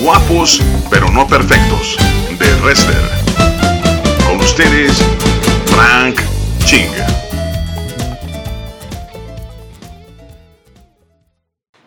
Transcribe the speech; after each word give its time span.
Guapos 0.00 0.62
pero 0.90 1.10
no 1.10 1.26
perfectos 1.26 1.96
de 2.38 2.54
Wrestler. 2.62 3.02
Con 4.24 4.38
ustedes, 4.38 5.02
Frank 5.66 6.20
Ching. 6.64 6.92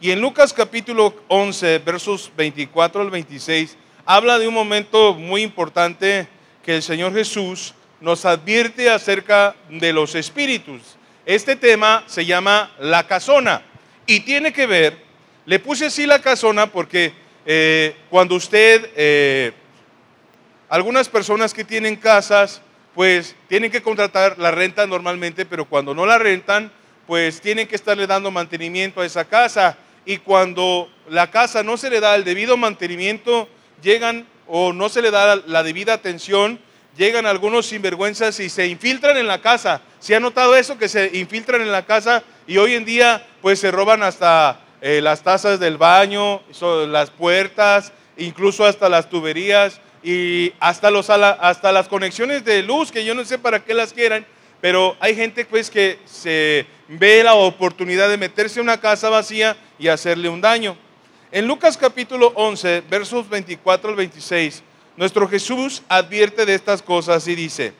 Y 0.01 0.11
en 0.11 0.19
Lucas 0.19 0.51
capítulo 0.51 1.15
11, 1.29 1.79
versos 1.79 2.33
24 2.35 3.03
al 3.03 3.09
26, 3.09 3.77
habla 4.05 4.39
de 4.39 4.49
un 4.49 4.53
momento 4.53 5.13
muy 5.13 5.41
importante 5.41 6.27
que 6.65 6.75
el 6.75 6.83
Señor 6.83 7.13
Jesús 7.13 7.75
nos 8.01 8.25
advierte 8.25 8.89
acerca 8.89 9.55
de 9.69 9.93
los 9.93 10.15
espíritus. 10.15 10.97
Este 11.25 11.55
tema 11.55 12.03
se 12.07 12.25
llama 12.25 12.71
la 12.77 13.07
casona 13.07 13.61
y 14.05 14.19
tiene 14.19 14.51
que 14.51 14.65
ver, 14.65 15.10
le 15.45 15.59
puse 15.59 15.87
así 15.87 16.05
la 16.05 16.21
casona 16.21 16.67
porque 16.67 17.13
eh, 17.45 17.95
cuando 18.09 18.35
usted, 18.35 18.89
eh, 18.95 19.51
algunas 20.69 21.09
personas 21.09 21.53
que 21.53 21.63
tienen 21.63 21.95
casas, 21.95 22.61
pues 22.93 23.35
tienen 23.47 23.71
que 23.71 23.81
contratar 23.81 24.37
la 24.37 24.51
renta 24.51 24.85
normalmente, 24.85 25.45
pero 25.45 25.65
cuando 25.65 25.93
no 25.93 26.05
la 26.05 26.17
rentan, 26.17 26.71
pues 27.07 27.41
tienen 27.41 27.67
que 27.67 27.75
estarle 27.75 28.07
dando 28.07 28.31
mantenimiento 28.31 29.01
a 29.01 29.05
esa 29.05 29.25
casa. 29.25 29.77
Y 30.05 30.17
cuando 30.17 30.89
la 31.09 31.29
casa 31.29 31.63
no 31.63 31.77
se 31.77 31.89
le 31.89 31.99
da 31.99 32.15
el 32.15 32.23
debido 32.23 32.57
mantenimiento, 32.57 33.49
llegan 33.81 34.27
o 34.47 34.73
no 34.73 34.89
se 34.89 35.01
le 35.01 35.11
da 35.11 35.35
la 35.35 35.63
debida 35.63 35.93
atención, 35.93 36.59
llegan 36.97 37.25
algunos 37.25 37.67
sinvergüenzas 37.67 38.39
y 38.39 38.49
se 38.49 38.67
infiltran 38.67 39.17
en 39.17 39.27
la 39.27 39.41
casa. 39.41 39.81
¿Se 39.99 40.15
ha 40.15 40.19
notado 40.19 40.55
eso? 40.55 40.77
Que 40.77 40.89
se 40.89 41.17
infiltran 41.17 41.61
en 41.61 41.71
la 41.71 41.85
casa 41.85 42.23
y 42.47 42.57
hoy 42.57 42.75
en 42.75 42.85
día 42.85 43.25
pues 43.41 43.59
se 43.59 43.71
roban 43.71 44.03
hasta 44.03 44.60
eh, 44.81 44.99
las 45.01 45.21
tazas 45.21 45.59
del 45.59 45.77
baño, 45.77 46.41
las 46.87 47.11
puertas, 47.11 47.93
incluso 48.17 48.65
hasta 48.65 48.89
las 48.89 49.09
tuberías 49.09 49.79
y 50.03 50.53
hasta, 50.59 50.89
los, 50.89 51.09
hasta 51.09 51.71
las 51.71 51.87
conexiones 51.87 52.43
de 52.43 52.63
luz, 52.63 52.91
que 52.91 53.05
yo 53.05 53.13
no 53.13 53.23
sé 53.23 53.37
para 53.37 53.63
qué 53.63 53.75
las 53.75 53.93
quieran, 53.93 54.25
pero 54.59 54.95
hay 54.99 55.15
gente 55.15 55.45
pues 55.45 55.69
que 55.69 55.99
se 56.05 56.65
ve 56.87 57.23
la 57.23 57.35
oportunidad 57.35 58.09
de 58.09 58.17
meterse 58.17 58.59
en 58.59 58.65
una 58.65 58.79
casa 58.79 59.09
vacía 59.09 59.55
y 59.77 59.87
hacerle 59.87 60.29
un 60.29 60.41
daño. 60.41 60.75
En 61.31 61.47
Lucas 61.47 61.77
capítulo 61.77 62.31
11, 62.35 62.83
versos 62.89 63.29
24 63.29 63.91
al 63.91 63.95
26, 63.95 64.63
nuestro 64.97 65.27
Jesús 65.27 65.83
advierte 65.87 66.45
de 66.45 66.55
estas 66.55 66.81
cosas 66.81 67.27
y 67.27 67.35
dice, 67.35 67.73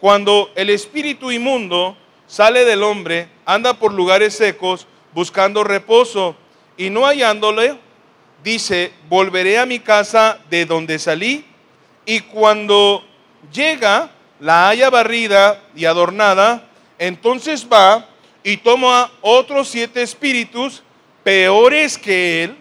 cuando 0.00 0.50
el 0.56 0.70
espíritu 0.70 1.30
inmundo 1.30 1.96
sale 2.26 2.64
del 2.64 2.82
hombre, 2.82 3.28
anda 3.46 3.74
por 3.74 3.92
lugares 3.92 4.34
secos 4.34 4.86
buscando 5.14 5.64
reposo 5.64 6.36
y 6.76 6.90
no 6.90 7.06
hallándole, 7.06 7.78
dice, 8.42 8.92
volveré 9.08 9.58
a 9.58 9.66
mi 9.66 9.78
casa 9.78 10.38
de 10.50 10.66
donde 10.66 10.98
salí 10.98 11.44
y 12.04 12.20
cuando 12.20 13.04
llega, 13.52 14.10
la 14.40 14.68
haya 14.68 14.90
barrida 14.90 15.62
y 15.76 15.84
adornada, 15.84 16.68
entonces 16.98 17.66
va 17.72 18.08
y 18.42 18.56
toma 18.56 19.12
otros 19.20 19.68
siete 19.68 20.02
espíritus 20.02 20.82
peores 21.22 21.96
que 21.96 22.44
él 22.44 22.56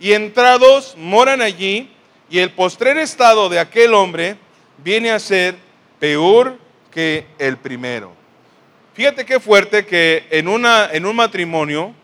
y 0.00 0.12
entrados 0.12 0.94
moran 0.96 1.40
allí 1.40 1.90
y 2.28 2.40
el 2.40 2.50
postrer 2.50 2.98
estado 2.98 3.48
de 3.48 3.60
aquel 3.60 3.94
hombre 3.94 4.36
viene 4.78 5.12
a 5.12 5.20
ser 5.20 5.56
peor 6.00 6.58
que 6.90 7.26
el 7.38 7.56
primero. 7.56 8.15
Fíjate 8.96 9.26
qué 9.26 9.38
fuerte 9.38 9.84
que 9.84 10.24
en, 10.30 10.48
una, 10.48 10.88
en 10.90 11.04
un 11.04 11.14
matrimonio, 11.14 11.94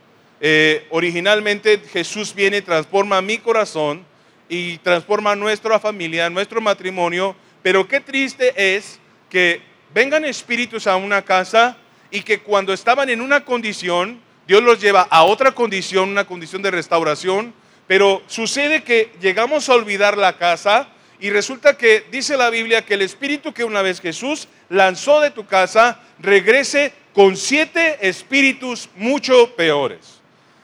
eh, 0.42 0.86
originalmente 0.90 1.80
Jesús 1.90 2.34
viene, 2.34 2.60
transforma 2.60 3.22
mi 3.22 3.38
corazón 3.38 4.04
y 4.46 4.76
transforma 4.76 5.34
nuestra 5.34 5.80
familia, 5.80 6.28
nuestro 6.28 6.60
matrimonio, 6.60 7.34
pero 7.62 7.88
qué 7.88 8.00
triste 8.00 8.76
es 8.76 9.00
que 9.30 9.62
vengan 9.94 10.26
espíritus 10.26 10.86
a 10.86 10.96
una 10.96 11.22
casa 11.22 11.78
y 12.10 12.20
que 12.20 12.40
cuando 12.40 12.74
estaban 12.74 13.08
en 13.08 13.22
una 13.22 13.42
condición, 13.42 14.20
Dios 14.46 14.62
los 14.62 14.78
lleva 14.78 15.08
a 15.08 15.24
otra 15.24 15.52
condición, 15.52 16.10
una 16.10 16.26
condición 16.26 16.60
de 16.60 16.72
restauración, 16.72 17.54
pero 17.86 18.22
sucede 18.26 18.82
que 18.82 19.10
llegamos 19.18 19.70
a 19.70 19.74
olvidar 19.76 20.18
la 20.18 20.36
casa 20.36 20.90
y 21.22 21.30
resulta 21.30 21.78
que 21.78 22.04
dice 22.10 22.36
la 22.36 22.50
Biblia 22.50 22.84
que 22.84 22.94
el 22.94 23.02
espíritu 23.02 23.54
que 23.54 23.62
una 23.62 23.80
vez 23.80 24.00
Jesús 24.00 24.48
lanzó 24.68 25.20
de 25.20 25.30
tu 25.30 25.46
casa 25.46 26.00
regrese 26.18 26.92
con 27.14 27.36
siete 27.36 27.96
espíritus 28.08 28.88
mucho 28.96 29.54
peores. 29.54 30.20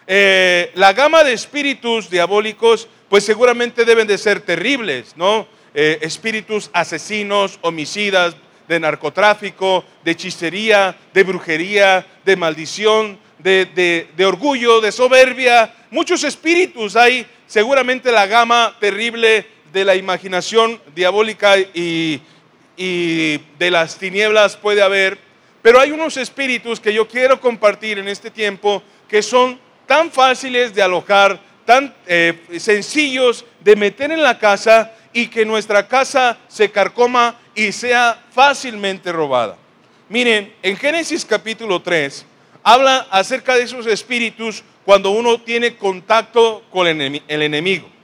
Eh, 0.09 0.73
la 0.75 0.93
gama 0.95 1.23
de 1.23 1.33
espíritus 1.33 2.11
diabólicos 2.11 2.89
pues 3.09 3.23
seguramente 3.25 3.85
deben 3.85 4.09
de 4.09 4.19
ser 4.19 4.41
terribles, 4.41 5.17
¿no? 5.17 5.47
Eh, 5.75 6.01
espíritus 6.03 6.71
asesinos, 6.73 7.61
homicidas, 7.63 8.35
de 8.67 8.81
narcotráfico, 8.81 9.85
de 10.05 10.11
hechicería, 10.11 10.97
de 11.15 11.23
brujería, 11.23 12.05
de 12.25 12.37
maldición, 12.37 13.19
de, 13.39 14.09
orgullo, 14.27 14.81
de 14.81 14.91
soberbia, 14.91 15.73
muchos 15.91 16.25
espíritus 16.25 16.97
hay, 16.97 17.27
seguramente 17.47 18.11
la 18.13 18.27
gama 18.27 18.77
terrible 18.81 19.47
de 19.79 19.85
la 19.85 19.95
imaginación 19.95 20.81
diabólica 20.95 21.57
y, 21.57 22.21
y 22.77 23.39
de 23.59 23.71
las 23.71 23.97
tinieblas 23.97 24.57
puede 24.57 24.83
haber, 24.83 25.19
pero 25.63 25.79
hay 25.79 25.93
unos 25.93 26.17
espíritus 26.17 26.81
que 26.81 26.93
yo 26.93 27.07
quiero 27.07 27.41
compartir 27.41 27.99
en 27.99 28.09
este 28.09 28.31
tiempo 28.31 28.83
que 29.09 29.23
son 29.23 29.59
tan 29.87 30.11
fáciles 30.11 30.75
de 30.75 30.83
alojar, 30.83 31.41
tan 31.65 31.95
eh, 32.07 32.41
sencillos 32.59 33.45
de 33.61 33.77
meter 33.77 34.11
en 34.11 34.23
la 34.23 34.39
casa 34.39 34.93
y 35.13 35.29
que 35.29 35.45
nuestra 35.45 35.87
casa 35.87 36.39
se 36.49 36.71
carcoma 36.71 37.39
y 37.55 37.71
sea 37.71 38.21
fácilmente 38.33 39.13
robada. 39.13 39.57
Miren, 40.09 40.53
en 40.63 40.77
Génesis 40.77 41.25
capítulo 41.25 41.81
3, 41.81 42.27
habla 42.65 43.07
acerca 43.11 43.55
de 43.55 43.63
esos 43.63 43.87
espíritus 43.87 44.65
cuando 44.85 45.11
uno 45.11 45.41
tiene 45.41 45.77
contacto 45.77 46.65
con 46.71 46.87
el 46.87 47.43
enemigo. 47.43 47.98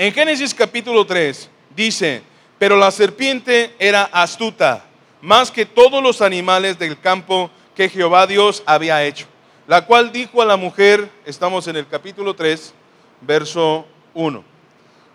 En 0.00 0.14
Génesis 0.14 0.54
capítulo 0.54 1.04
3 1.04 1.50
dice, 1.76 2.22
pero 2.58 2.74
la 2.74 2.90
serpiente 2.90 3.74
era 3.78 4.04
astuta, 4.04 4.82
más 5.20 5.50
que 5.50 5.66
todos 5.66 6.02
los 6.02 6.22
animales 6.22 6.78
del 6.78 6.98
campo 6.98 7.50
que 7.76 7.90
Jehová 7.90 8.26
Dios 8.26 8.62
había 8.64 9.04
hecho, 9.04 9.26
la 9.66 9.84
cual 9.84 10.10
dijo 10.10 10.40
a 10.40 10.46
la 10.46 10.56
mujer, 10.56 11.10
estamos 11.26 11.68
en 11.68 11.76
el 11.76 11.86
capítulo 11.86 12.32
3, 12.32 12.72
verso 13.20 13.84
1, 14.14 14.42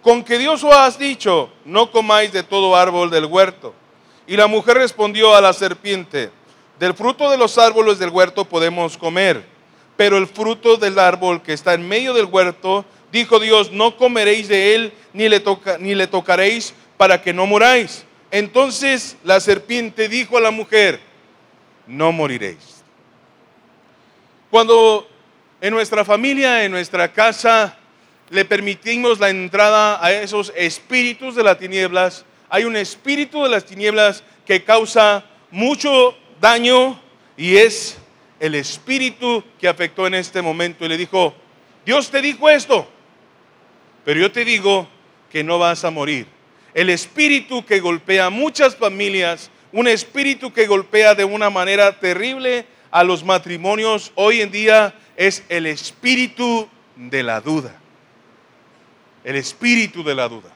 con 0.04 0.24
que 0.24 0.38
Dios 0.38 0.64
os 0.64 0.76
has 0.76 1.00
dicho, 1.00 1.50
no 1.66 1.90
comáis 1.90 2.32
de 2.32 2.44
todo 2.44 2.76
árbol 2.76 3.10
del 3.10 3.26
huerto. 3.26 3.74
Y 4.28 4.38
la 4.38 4.46
mujer 4.46 4.78
respondió 4.78 5.34
a 5.34 5.42
la 5.42 5.54
serpiente, 5.54 6.30
del 6.78 6.94
fruto 6.94 7.32
de 7.32 7.40
los 7.40 7.58
árboles 7.58 7.98
del 7.98 8.12
huerto 8.12 8.46
podemos 8.46 9.00
comer, 9.00 9.44
pero 9.98 10.18
el 10.18 10.28
fruto 10.28 10.78
del 10.78 11.00
árbol 11.00 11.42
que 11.42 11.54
está 11.54 11.74
en 11.74 11.88
medio 11.88 12.14
del 12.14 12.26
huerto, 12.26 12.86
dijo 13.16 13.40
Dios, 13.40 13.72
no 13.72 13.98
comeréis 13.98 14.48
de 14.48 14.76
él 14.76 14.94
ni 15.14 15.30
le, 15.30 15.40
toca, 15.40 15.78
ni 15.80 15.96
le 15.96 16.08
tocaréis 16.08 16.74
para 16.98 17.22
que 17.22 17.34
no 17.34 17.46
muráis. 17.46 18.06
Entonces 18.30 19.16
la 19.24 19.40
serpiente 19.40 20.10
dijo 20.10 20.38
a 20.38 20.42
la 20.42 20.52
mujer, 20.52 21.00
no 21.88 22.12
moriréis. 22.12 22.84
Cuando 24.52 25.08
en 25.62 25.74
nuestra 25.74 26.04
familia, 26.04 26.66
en 26.66 26.72
nuestra 26.72 27.12
casa, 27.12 27.78
le 28.30 28.44
permitimos 28.44 29.20
la 29.20 29.30
entrada 29.30 30.04
a 30.04 30.12
esos 30.12 30.52
espíritus 30.56 31.36
de 31.36 31.44
las 31.44 31.58
tinieblas, 31.58 32.26
hay 32.50 32.66
un 32.66 32.76
espíritu 32.76 33.44
de 33.44 33.50
las 33.50 33.66
tinieblas 33.66 34.24
que 34.46 34.64
causa 34.64 35.24
mucho 35.52 36.16
daño 36.42 37.00
y 37.38 37.58
es 37.58 37.98
el 38.40 38.56
espíritu 38.56 39.44
que 39.60 39.68
afectó 39.68 40.06
en 40.06 40.16
este 40.16 40.42
momento 40.42 40.86
y 40.86 40.90
le 40.90 40.98
dijo, 40.98 41.34
Dios 41.86 42.10
te 42.10 42.22
dijo 42.22 42.50
esto, 42.50 42.88
pero 44.06 44.20
yo 44.20 44.32
te 44.32 44.46
digo 44.46 44.88
que 45.32 45.44
no 45.44 45.60
vas 45.60 45.84
a 45.84 45.92
morir. 45.92 46.28
El 46.74 46.90
espíritu 46.90 47.66
que 47.66 47.80
golpea 47.80 48.28
a 48.28 48.30
muchas 48.30 48.76
familias, 48.76 49.50
un 49.72 49.88
espíritu 49.88 50.54
que 50.54 50.68
golpea 50.68 51.16
de 51.16 51.26
una 51.26 51.50
manera 51.50 52.00
terrible 52.00 52.66
a 52.92 53.04
los 53.04 53.26
matrimonios 53.26 54.12
hoy 54.16 54.42
en 54.42 54.52
día 54.52 54.94
es 55.18 55.44
el 55.50 55.66
espíritu 55.66 56.70
de 56.96 57.24
la 57.24 57.42
duda. 57.42 57.76
El 59.24 59.36
espíritu 59.36 60.04
de 60.04 60.16
la 60.16 60.30
duda. 60.30 60.52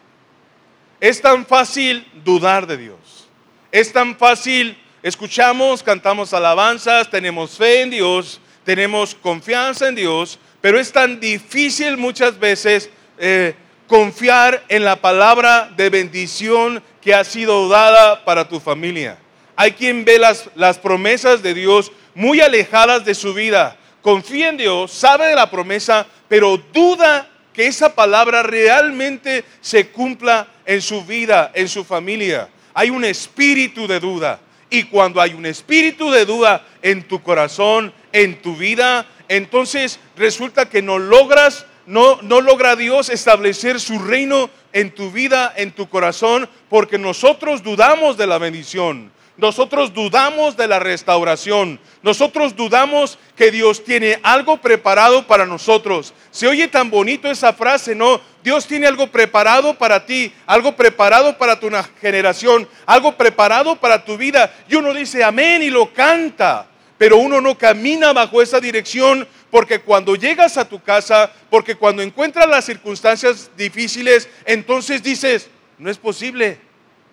Es 1.02 1.22
tan 1.22 1.46
fácil 1.46 2.06
dudar 2.24 2.68
de 2.68 2.78
Dios. 2.78 3.28
Es 3.72 3.92
tan 3.92 4.16
fácil 4.16 4.78
escuchamos, 5.02 5.82
cantamos 5.82 6.34
alabanzas, 6.34 7.10
tenemos 7.10 7.58
fe 7.58 7.82
en 7.82 7.90
Dios, 7.90 8.40
tenemos 8.64 9.16
confianza 9.16 9.88
en 9.88 9.96
Dios, 9.96 10.38
pero 10.62 10.80
es 10.80 10.92
tan 10.92 11.20
difícil 11.20 11.98
muchas 11.98 12.38
veces 12.38 12.90
eh, 13.20 13.54
confiar 13.88 14.64
en 14.70 14.84
la 14.84 14.96
palabra 14.96 15.72
de 15.76 15.90
bendición 15.90 16.82
que 17.02 17.14
ha 17.14 17.24
sido 17.24 17.70
dada 17.70 18.24
para 18.26 18.48
tu 18.48 18.60
familia. 18.60 19.18
Hay 19.56 19.74
quien 19.74 20.06
ve 20.06 20.18
las, 20.18 20.50
las 20.56 20.78
promesas 20.78 21.44
de 21.44 21.54
Dios 21.54 21.92
muy 22.16 22.42
alejadas 22.42 23.06
de 23.06 23.14
su 23.14 23.34
vida, 23.34 23.78
confía 24.02 24.50
en 24.50 24.58
Dios, 24.58 24.92
sabe 24.92 25.28
de 25.28 25.36
la 25.36 25.52
promesa, 25.52 26.08
pero 26.28 26.58
duda 26.74 27.30
que 27.54 27.68
esa 27.68 27.94
palabra 27.94 28.44
realmente 28.44 29.44
se 29.62 29.88
cumpla 29.90 30.48
en 30.66 30.82
su 30.82 31.04
vida, 31.04 31.52
en 31.54 31.68
su 31.68 31.84
familia. 31.84 32.48
Hay 32.74 32.90
un 32.90 33.04
espíritu 33.04 33.88
de 33.88 34.00
duda. 34.00 34.40
Y 34.70 34.84
cuando 34.84 35.20
hay 35.20 35.34
un 35.34 35.46
espíritu 35.46 36.12
de 36.12 36.26
duda 36.26 36.66
en 36.82 37.04
tu 37.08 37.22
corazón, 37.24 37.92
en 38.14 38.42
tu 38.42 38.56
vida, 38.56 39.06
entonces 39.28 40.00
resulta 40.16 40.70
que 40.70 40.82
no 40.82 41.00
logras, 41.00 41.66
no, 41.90 42.22
logra 42.22 42.76
Dios 42.76 43.10
establecer 43.10 43.80
su 43.80 43.98
reino 43.98 44.52
en 44.74 44.94
tu 44.94 45.10
vida, 45.10 45.52
en 45.56 45.72
tu 45.72 45.90
corazón, 45.90 46.48
porque 46.70 47.00
nosotros 47.00 47.64
dudamos 47.64 48.16
de 48.16 48.28
la 48.28 48.38
bendición. 48.38 49.12
Nosotros 49.38 49.94
dudamos 49.94 50.56
de 50.56 50.68
la 50.68 50.78
restauración. 50.78 51.80
Nosotros 52.04 52.56
dudamos 52.56 53.18
que 53.36 53.50
Dios 53.50 53.84
tiene 53.84 54.20
algo 54.22 54.58
preparado 54.58 55.26
para 55.26 55.48
nosotros. 55.48 56.14
Se 56.30 56.48
oye 56.48 56.68
tan 56.68 56.92
bonito 56.92 57.28
esa 57.28 57.54
frase, 57.54 57.96
¿no? 57.96 58.22
Dios 58.44 58.68
tiene 58.68 58.86
algo 58.86 59.08
preparado 59.08 59.74
para 59.74 60.06
ti, 60.06 60.32
algo 60.46 60.76
preparado 60.76 61.40
para 61.40 61.60
tu 61.60 61.72
generación, 62.00 62.68
algo 62.86 63.16
preparado 63.16 63.78
para 63.78 64.06
tu 64.06 64.16
vida. 64.16 64.54
Y 64.70 64.76
uno 64.76 64.94
dice 64.94 65.24
amén 65.24 65.64
y 65.64 65.72
lo 65.72 65.92
canta, 65.92 66.68
pero 67.00 67.18
uno 67.18 67.42
no 67.42 67.58
camina 67.58 68.14
bajo 68.14 68.42
esa 68.44 68.60
dirección 68.60 69.28
porque 69.52 69.80
cuando 69.80 70.16
llegas 70.16 70.58
a 70.58 70.68
tu 70.68 70.82
casa, 70.82 71.32
porque 71.50 71.76
cuando 71.76 72.02
encuentras 72.02 72.48
las 72.48 72.66
circunstancias 72.66 73.50
difíciles, 73.58 74.30
entonces 74.46 75.02
dices, 75.02 75.50
no 75.78 75.90
es 75.90 75.98
posible, 75.98 76.58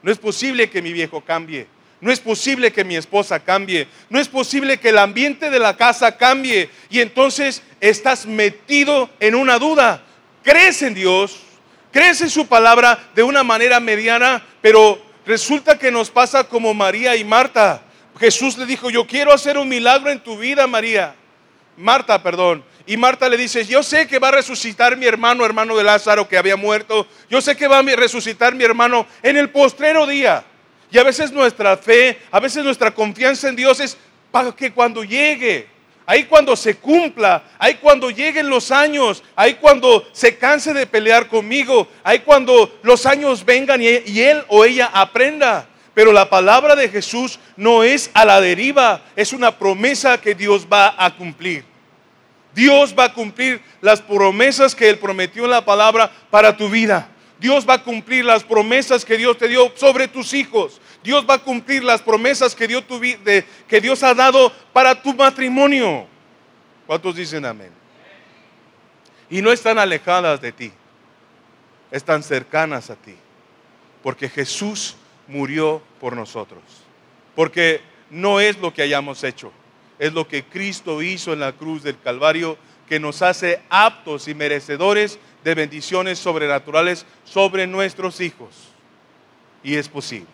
no 0.03 0.13
es 0.13 0.19
posible 0.19 0.69
que 0.69 0.83
mi 0.83 0.93
viejo 0.93 1.21
cambie. 1.23 1.67
No 2.01 2.13
es 2.13 2.21
posible 2.21 2.73
que 2.73 2.85
mi 2.85 2.95
esposa 2.95 3.41
cambie. 3.41 3.89
No 4.11 4.21
es 4.21 4.29
posible 4.29 4.79
que 4.79 4.91
el 4.91 4.99
ambiente 4.99 5.49
de 5.49 5.59
la 5.59 5.77
casa 5.77 6.17
cambie. 6.17 6.69
Y 6.91 7.01
entonces 7.01 7.63
estás 7.81 8.27
metido 8.27 9.09
en 9.19 9.35
una 9.35 9.59
duda. 9.59 10.03
Crees 10.43 10.83
en 10.83 10.95
Dios, 10.95 11.41
crees 11.91 12.21
en 12.21 12.31
su 12.31 12.47
palabra 12.47 13.09
de 13.15 13.23
una 13.23 13.43
manera 13.43 13.81
mediana, 13.81 14.45
pero 14.61 15.01
resulta 15.25 15.79
que 15.79 15.91
nos 15.91 16.11
pasa 16.11 16.45
como 16.45 16.75
María 16.75 17.17
y 17.17 17.25
Marta. 17.25 17.83
Jesús 18.21 18.57
le 18.59 18.67
dijo, 18.67 18.91
yo 18.91 19.07
quiero 19.07 19.33
hacer 19.33 19.59
un 19.59 19.69
milagro 19.69 20.11
en 20.11 20.21
tu 20.21 20.39
vida, 20.39 20.67
María. 20.67 21.15
Marta, 21.77 22.23
perdón. 22.23 22.65
Y 22.87 22.97
Marta 22.97 23.29
le 23.29 23.37
dice, 23.37 23.65
yo 23.67 23.83
sé 23.83 24.07
que 24.07 24.19
va 24.19 24.29
a 24.29 24.33
resucitar 24.33 24.97
mi 24.97 25.07
hermano, 25.07 25.45
hermano 25.45 25.77
de 25.77 25.85
Lázaro 25.85 26.29
que 26.29 26.39
había 26.39 26.57
muerto. 26.57 27.07
Yo 27.29 27.41
sé 27.41 27.57
que 27.57 27.67
va 27.67 27.79
a 27.79 27.83
resucitar 27.83 28.55
mi 28.55 28.65
hermano 28.65 29.07
en 29.23 29.37
el 29.37 29.51
postrero 29.51 30.07
día. 30.07 30.45
Y 30.91 30.99
a 30.99 31.03
veces 31.03 31.33
nuestra 31.33 31.77
fe, 31.77 32.19
a 32.31 32.39
veces 32.39 32.65
nuestra 32.65 32.93
confianza 32.93 33.49
en 33.49 33.57
Dios 33.57 33.81
es 33.81 33.97
para 34.31 34.53
que 34.53 34.73
cuando 34.73 35.03
llegue, 35.03 35.67
ahí 36.07 36.25
cuando 36.25 36.55
se 36.55 36.77
cumpla, 36.77 37.43
ahí 37.59 37.75
cuando 37.75 38.09
lleguen 38.11 38.49
los 38.49 38.71
años, 38.71 39.23
ahí 39.35 39.55
cuando 39.55 40.07
se 40.13 40.39
canse 40.39 40.73
de 40.73 40.87
pelear 40.87 41.27
conmigo, 41.27 41.89
ahí 42.05 42.21
cuando 42.21 42.79
los 42.83 43.05
años 43.05 43.45
vengan 43.45 43.83
y, 43.83 43.87
y 44.07 44.21
él 44.21 44.45
o 44.49 44.65
ella 44.65 44.91
aprenda. 44.93 45.67
Pero 45.97 46.13
la 46.13 46.29
palabra 46.29 46.77
de 46.77 46.91
Jesús 46.91 47.39
no 47.57 47.83
es 47.83 48.11
a 48.13 48.27
la 48.27 48.39
deriva, 48.39 49.01
es 49.17 49.33
una 49.33 49.57
promesa 49.57 50.21
que 50.21 50.35
Dios 50.35 50.67
va 50.71 50.95
a 50.95 51.17
cumplir. 51.17 51.65
Dios 52.55 52.95
va 52.95 53.05
a 53.05 53.15
cumplir 53.15 53.63
las 53.81 54.03
promesas 54.03 54.75
que 54.75 54.91
Él 54.91 54.99
prometió 54.99 55.45
en 55.45 55.53
la 55.53 55.65
palabra 55.65 56.13
para 56.31 56.55
tu 56.55 56.69
vida. 56.69 57.09
Dios 57.41 57.67
va 57.67 57.75
a 57.75 57.83
cumplir 57.83 58.27
las 58.27 58.45
promesas 58.45 59.07
que 59.07 59.17
Dios 59.17 59.39
te 59.39 59.49
dio 59.49 59.73
sobre 59.75 60.07
tus 60.07 60.35
hijos. 60.35 60.83
Dios 61.03 61.25
va 61.27 61.37
a 61.37 61.39
cumplir 61.39 61.83
las 61.83 62.03
promesas 62.03 62.55
que 62.55 62.69
Dios, 62.69 62.85
que 63.67 63.81
Dios 63.81 64.03
ha 64.03 64.13
dado 64.13 64.53
para 64.75 65.01
tu 65.01 65.15
matrimonio. 65.15 66.07
¿Cuántos 66.87 67.17
dicen 67.17 67.47
amén? 67.47 67.71
Y 69.31 69.41
no 69.41 69.51
están 69.51 69.79
alejadas 69.79 70.43
de 70.43 70.53
ti, 70.53 70.73
están 71.91 72.23
cercanas 72.23 72.91
a 72.91 72.97
ti. 72.97 73.17
Porque 74.03 74.29
Jesús 74.29 74.95
murió 75.27 75.83
por 76.01 76.15
nosotros. 76.15 76.63
Porque 77.35 77.81
no 78.11 78.41
es 78.41 78.59
lo 78.59 78.73
que 78.73 78.83
hayamos 78.83 79.25
hecho, 79.25 79.53
es 79.99 80.13
lo 80.13 80.27
que 80.27 80.45
Cristo 80.45 81.03
hizo 81.03 81.33
en 81.33 81.41
la 81.41 81.53
cruz 81.53 81.83
del 81.83 81.99
Calvario 81.99 82.57
que 82.89 83.01
nos 83.01 83.23
hace 83.23 83.61
aptos 83.69 84.29
y 84.29 84.35
merecedores 84.35 85.19
de 85.45 85.55
bendiciones 85.55 86.19
sobrenaturales 86.19 87.05
sobre 87.25 87.67
nuestros 87.67 88.21
hijos. 88.21 88.49
Y 89.63 89.75
es 89.75 89.89
posible. 89.89 90.29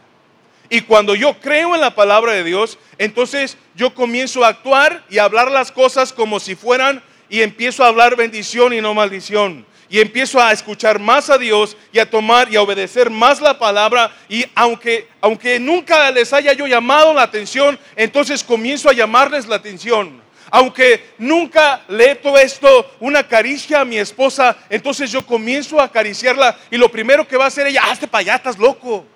Y 0.69 0.83
cuando 0.83 1.15
yo 1.15 1.39
creo 1.41 1.75
en 1.75 1.81
la 1.81 1.95
palabra 1.95 2.33
de 2.33 2.45
Dios, 2.45 2.79
entonces 2.99 3.59
yo 3.75 3.95
comienzo 3.95 4.45
a 4.45 4.49
actuar 4.49 5.05
y 5.11 5.19
a 5.19 5.25
hablar 5.25 5.51
las 5.51 5.73
cosas 5.73 6.13
como 6.13 6.41
si 6.41 6.55
fueran 6.55 7.03
y 7.29 7.43
empiezo 7.43 7.85
a 7.85 7.89
hablar 7.89 8.17
bendición 8.17 8.73
y 8.73 8.81
no 8.81 8.95
maldición. 8.95 9.67
Y 9.93 10.01
empiezo 10.01 10.41
a 10.41 10.51
escuchar 10.51 10.99
más 10.99 11.31
a 11.31 11.39
Dios 11.39 11.77
y 11.93 12.01
a 12.01 12.11
tomar 12.11 12.51
y 12.51 12.57
a 12.57 12.63
obedecer 12.63 13.11
más 13.11 13.41
la 13.41 13.59
palabra. 13.59 14.11
Y 14.29 14.45
aunque, 14.55 15.07
aunque 15.21 15.61
nunca 15.61 16.11
les 16.11 16.33
haya 16.33 16.55
yo 16.55 16.67
llamado 16.67 17.15
la 17.15 17.23
atención, 17.23 17.79
entonces 17.95 18.43
comienzo 18.43 18.89
a 18.89 18.95
llamarles 18.95 19.47
la 19.47 19.57
atención 19.57 20.23
aunque 20.55 21.15
nunca 21.17 21.81
le 21.89 22.11
he 22.11 22.15
todo 22.15 22.37
esto 22.37 22.95
una 23.01 23.27
caricia 23.27 23.81
a 23.81 23.87
mi 23.87 23.97
esposa, 23.97 24.55
entonces 24.69 25.11
yo 25.11 25.25
comienzo 25.25 25.81
a 25.81 25.85
acariciarla 25.85 26.59
y 26.71 26.77
lo 26.77 26.91
primero 26.91 27.27
que 27.27 27.39
va 27.39 27.45
a 27.45 27.49
hacer 27.49 27.67
ella, 27.67 27.85
hazte 27.91 28.07
para 28.07 28.21
allá, 28.21 28.35
estás 28.35 28.59
loco. 28.59 29.07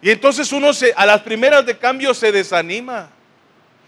Y 0.00 0.10
entonces 0.10 0.50
uno 0.50 0.72
se, 0.72 0.94
a 0.96 1.04
las 1.04 1.20
primeras 1.20 1.66
de 1.66 1.76
cambio 1.76 2.14
se 2.14 2.32
desanima. 2.32 3.10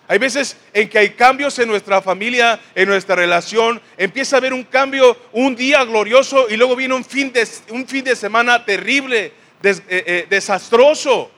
Hay 0.08 0.18
veces 0.18 0.56
en 0.72 0.88
que 0.88 0.98
hay 0.98 1.10
cambios 1.10 1.58
en 1.58 1.68
nuestra 1.68 2.00
familia, 2.00 2.60
en 2.74 2.88
nuestra 2.88 3.16
relación, 3.16 3.80
empieza 3.96 4.36
a 4.36 4.38
haber 4.38 4.52
un 4.52 4.64
cambio, 4.64 5.16
un 5.32 5.56
día 5.56 5.84
glorioso 5.84 6.48
y 6.48 6.56
luego 6.56 6.76
viene 6.76 6.94
un 6.94 7.04
fin 7.04 7.32
de, 7.32 7.46
un 7.70 7.86
fin 7.86 8.04
de 8.04 8.14
semana 8.14 8.64
terrible, 8.64 9.32
eh, 9.62 9.80
eh, 9.88 10.26
desastroso. 10.30 11.30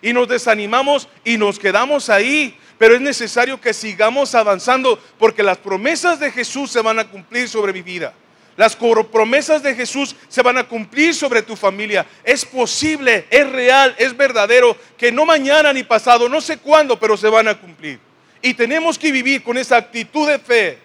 Y 0.00 0.12
nos 0.12 0.28
desanimamos 0.28 1.08
y 1.24 1.38
nos 1.38 1.58
quedamos 1.58 2.10
ahí 2.10 2.58
pero 2.78 2.94
es 2.94 3.00
necesario 3.00 3.60
que 3.60 3.72
sigamos 3.72 4.34
avanzando 4.34 4.98
porque 5.18 5.42
las 5.42 5.58
promesas 5.58 6.18
de 6.18 6.30
Jesús 6.30 6.70
se 6.70 6.80
van 6.80 6.98
a 6.98 7.08
cumplir 7.08 7.48
sobre 7.48 7.72
mi 7.72 7.82
vida. 7.82 8.12
Las 8.56 8.76
promesas 8.76 9.62
de 9.62 9.74
Jesús 9.74 10.14
se 10.28 10.42
van 10.42 10.58
a 10.58 10.64
cumplir 10.64 11.14
sobre 11.14 11.42
tu 11.42 11.56
familia. 11.56 12.06
Es 12.22 12.44
posible, 12.44 13.26
es 13.30 13.50
real, 13.50 13.94
es 13.98 14.16
verdadero, 14.16 14.76
que 14.96 15.10
no 15.10 15.24
mañana 15.24 15.72
ni 15.72 15.82
pasado, 15.82 16.28
no 16.28 16.40
sé 16.40 16.58
cuándo, 16.58 16.98
pero 16.98 17.16
se 17.16 17.28
van 17.28 17.48
a 17.48 17.58
cumplir. 17.58 17.98
Y 18.44 18.52
tenemos 18.52 18.98
que 18.98 19.10
vivir 19.10 19.42
con 19.42 19.56
esa 19.56 19.78
actitud 19.78 20.28
de 20.28 20.38
fe. 20.38 20.78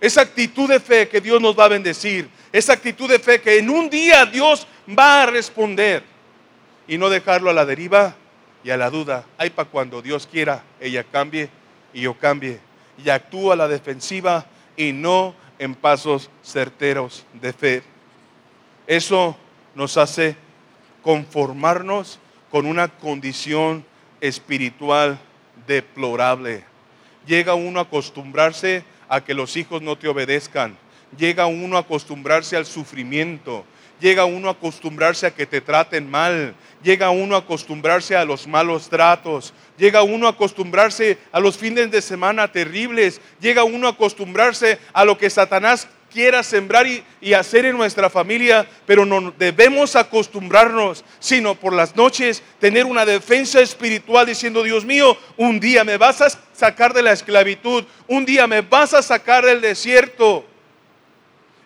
Esa 0.00 0.22
actitud 0.22 0.68
de 0.68 0.80
fe 0.80 1.08
que 1.08 1.20
Dios 1.20 1.40
nos 1.40 1.56
va 1.56 1.66
a 1.66 1.68
bendecir. 1.68 2.28
Esa 2.50 2.72
actitud 2.72 3.08
de 3.08 3.20
fe 3.20 3.40
que 3.40 3.58
en 3.58 3.70
un 3.70 3.88
día 3.88 4.26
Dios 4.26 4.66
va 4.98 5.22
a 5.22 5.26
responder. 5.26 6.02
Y 6.88 6.98
no 6.98 7.10
dejarlo 7.10 7.48
a 7.48 7.52
la 7.52 7.64
deriva, 7.64 8.16
y 8.64 8.70
a 8.70 8.76
la 8.76 8.90
duda. 8.90 9.24
Hay 9.38 9.50
para 9.50 9.68
cuando 9.68 10.02
Dios 10.02 10.26
quiera, 10.26 10.64
ella 10.80 11.04
cambie 11.04 11.48
y 11.94 12.00
yo 12.00 12.18
cambie. 12.18 12.58
Y 13.04 13.08
actúa 13.08 13.54
a 13.54 13.56
la 13.56 13.68
defensiva 13.68 14.44
y 14.76 14.90
no 14.92 15.36
en 15.60 15.76
pasos 15.76 16.28
certeros 16.42 17.24
de 17.34 17.52
fe. 17.52 17.82
Eso 18.88 19.36
nos 19.76 19.96
hace 19.96 20.34
conformarnos 21.02 22.18
con 22.50 22.66
una 22.66 22.88
condición 22.88 23.84
espiritual 24.20 25.20
deplorable. 25.66 26.64
Llega 27.26 27.54
uno 27.54 27.80
a 27.80 27.82
acostumbrarse 27.82 28.84
a 29.08 29.22
que 29.22 29.34
los 29.34 29.56
hijos 29.56 29.82
no 29.82 29.96
te 29.96 30.08
obedezcan. 30.08 30.76
Llega 31.16 31.46
uno 31.46 31.76
a 31.76 31.80
acostumbrarse 31.80 32.56
al 32.56 32.66
sufrimiento 32.66 33.64
llega 34.00 34.24
uno 34.24 34.48
a 34.48 34.52
acostumbrarse 34.52 35.26
a 35.26 35.34
que 35.34 35.46
te 35.46 35.60
traten 35.60 36.10
mal, 36.10 36.54
llega 36.82 37.10
uno 37.10 37.34
a 37.34 37.40
acostumbrarse 37.40 38.16
a 38.16 38.24
los 38.24 38.46
malos 38.46 38.88
tratos, 38.88 39.52
llega 39.76 40.02
uno 40.02 40.26
a 40.26 40.30
acostumbrarse 40.30 41.18
a 41.32 41.40
los 41.40 41.56
fines 41.56 41.90
de 41.90 42.02
semana 42.02 42.50
terribles, 42.50 43.20
llega 43.40 43.64
uno 43.64 43.86
a 43.86 43.90
acostumbrarse 43.90 44.78
a 44.92 45.04
lo 45.04 45.18
que 45.18 45.30
Satanás 45.30 45.88
quiera 46.12 46.42
sembrar 46.42 46.86
y, 46.86 47.34
hacer 47.34 47.66
en 47.66 47.76
nuestra 47.76 48.10
familia, 48.10 48.66
pero 48.86 49.04
no 49.04 49.32
debemos 49.38 49.96
acostumbrarnos, 49.96 51.04
sino 51.20 51.54
por 51.54 51.72
las 51.72 51.94
noches 51.94 52.42
tener 52.58 52.84
una 52.84 53.04
defensa 53.04 53.60
espiritual 53.60 54.26
diciendo, 54.26 54.62
Dios 54.62 54.84
mío, 54.84 55.16
un 55.36 55.60
día 55.60 55.84
me 55.84 55.98
vas 55.98 56.20
a 56.20 56.28
sacar 56.52 56.92
de 56.92 57.02
la 57.02 57.12
esclavitud, 57.12 57.84
un 58.06 58.24
día 58.24 58.46
me 58.46 58.62
vas 58.62 58.94
a 58.94 59.02
sacar 59.02 59.44
del 59.44 59.60
desierto 59.60 60.44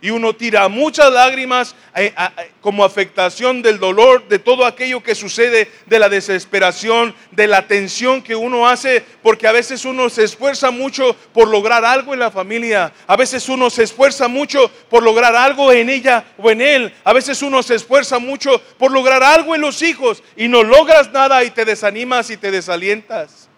y 0.02 0.10
uno 0.10 0.34
tira 0.34 0.68
muchas 0.68 1.12
lágrimas 1.12 1.76
eh, 1.94 2.12
como 2.60 2.84
afectación 2.84 3.62
del 3.62 3.78
dolor, 3.78 4.26
de 4.26 4.40
todo 4.40 4.66
aquello 4.66 5.00
que 5.00 5.14
sucede, 5.14 5.70
de 5.86 5.98
la 6.00 6.08
desesperación, 6.08 7.14
de 7.30 7.46
la 7.46 7.68
tensión 7.68 8.20
que 8.20 8.34
uno 8.34 8.66
hace, 8.66 9.04
porque 9.22 9.46
a 9.46 9.52
veces 9.52 9.84
uno 9.84 10.10
se 10.10 10.24
esfuerza 10.24 10.72
mucho 10.72 11.14
por 11.32 11.48
lograr 11.48 11.84
algo 11.84 12.12
en 12.12 12.18
la 12.18 12.32
familia, 12.32 12.92
a 13.06 13.16
veces 13.16 13.48
uno 13.48 13.70
se 13.70 13.84
esfuerza 13.84 14.26
mucho 14.26 14.68
por 14.90 15.04
lograr 15.04 15.36
algo 15.36 15.70
en 15.70 15.88
ella 15.88 16.24
o 16.36 16.50
en 16.50 16.60
él, 16.60 16.92
a 17.04 17.12
veces 17.12 17.40
uno 17.40 17.62
se 17.62 17.76
esfuerza 17.76 18.18
mucho 18.18 18.60
por 18.78 18.90
lograr 18.90 19.22
algo 19.22 19.54
en 19.54 19.60
los 19.60 19.82
hijos 19.82 20.20
y 20.36 20.48
no 20.48 20.64
logras 20.64 21.12
nada 21.12 21.44
y 21.44 21.50
te 21.50 21.64
desanimas 21.64 22.28
y 22.30 22.36
te 22.36 22.50
desalientas. 22.50 23.48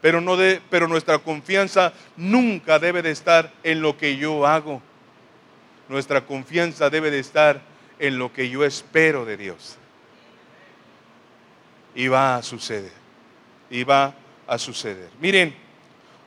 pero, 0.00 0.20
no 0.20 0.36
de, 0.36 0.60
pero 0.70 0.86
nuestra 0.86 1.18
confianza 1.18 1.92
nunca 2.16 2.78
debe 2.78 3.02
de 3.02 3.10
estar 3.10 3.50
en 3.64 3.80
lo 3.80 3.96
que 3.96 4.16
yo 4.16 4.46
hago. 4.46 4.80
Nuestra 5.88 6.24
confianza 6.24 6.90
debe 6.90 7.10
de 7.10 7.18
estar 7.18 7.60
en 7.98 8.18
lo 8.18 8.32
que 8.32 8.48
yo 8.48 8.64
espero 8.64 9.24
de 9.24 9.36
Dios. 9.36 9.76
Y 11.94 12.08
va 12.08 12.36
a 12.36 12.42
suceder. 12.42 12.92
Y 13.70 13.84
va 13.84 14.14
a 14.46 14.58
suceder. 14.58 15.10
Miren, 15.20 15.54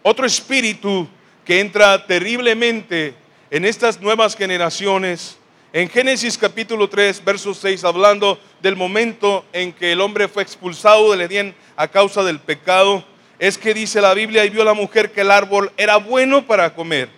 otro 0.03 0.25
espíritu 0.25 1.07
que 1.43 1.59
entra 1.59 2.05
terriblemente 2.05 3.13
en 3.49 3.65
estas 3.65 3.99
nuevas 4.01 4.35
generaciones, 4.35 5.37
en 5.73 5.89
Génesis 5.89 6.37
capítulo 6.37 6.89
3, 6.89 7.23
verso 7.23 7.53
6, 7.53 7.83
hablando 7.83 8.39
del 8.61 8.75
momento 8.75 9.45
en 9.53 9.73
que 9.73 9.91
el 9.91 10.01
hombre 10.01 10.27
fue 10.27 10.43
expulsado 10.43 11.11
del 11.11 11.21
Edén 11.21 11.55
a 11.75 11.87
causa 11.87 12.23
del 12.23 12.39
pecado, 12.39 13.03
es 13.39 13.57
que 13.57 13.73
dice 13.73 14.01
la 14.01 14.13
Biblia, 14.13 14.45
y 14.45 14.49
vio 14.49 14.63
la 14.63 14.73
mujer 14.73 15.11
que 15.11 15.21
el 15.21 15.31
árbol 15.31 15.71
era 15.77 15.97
bueno 15.97 16.45
para 16.45 16.73
comer, 16.73 17.09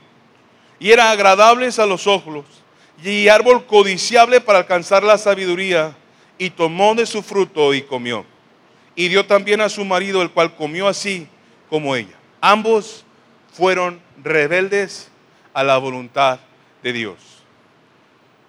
y 0.79 0.91
era 0.91 1.12
agradable 1.12 1.69
a 1.77 1.86
los 1.86 2.07
ojos, 2.07 2.45
y 3.03 3.27
árbol 3.27 3.65
codiciable 3.65 4.41
para 4.41 4.59
alcanzar 4.59 5.03
la 5.03 5.17
sabiduría, 5.17 5.95
y 6.38 6.50
tomó 6.50 6.95
de 6.95 7.05
su 7.05 7.21
fruto 7.21 7.74
y 7.74 7.81
comió. 7.81 8.25
Y 8.95 9.09
dio 9.09 9.25
también 9.25 9.62
a 9.62 9.69
su 9.69 9.86
marido, 9.86 10.21
el 10.21 10.31
cual 10.31 10.55
comió 10.55 10.88
así 10.88 11.27
como 11.69 11.95
ella. 11.95 12.17
Ambos 12.41 13.05
fueron 13.51 14.01
rebeldes 14.24 15.09
a 15.53 15.63
la 15.63 15.77
voluntad 15.77 16.39
de 16.81 16.93
Dios. 16.93 17.17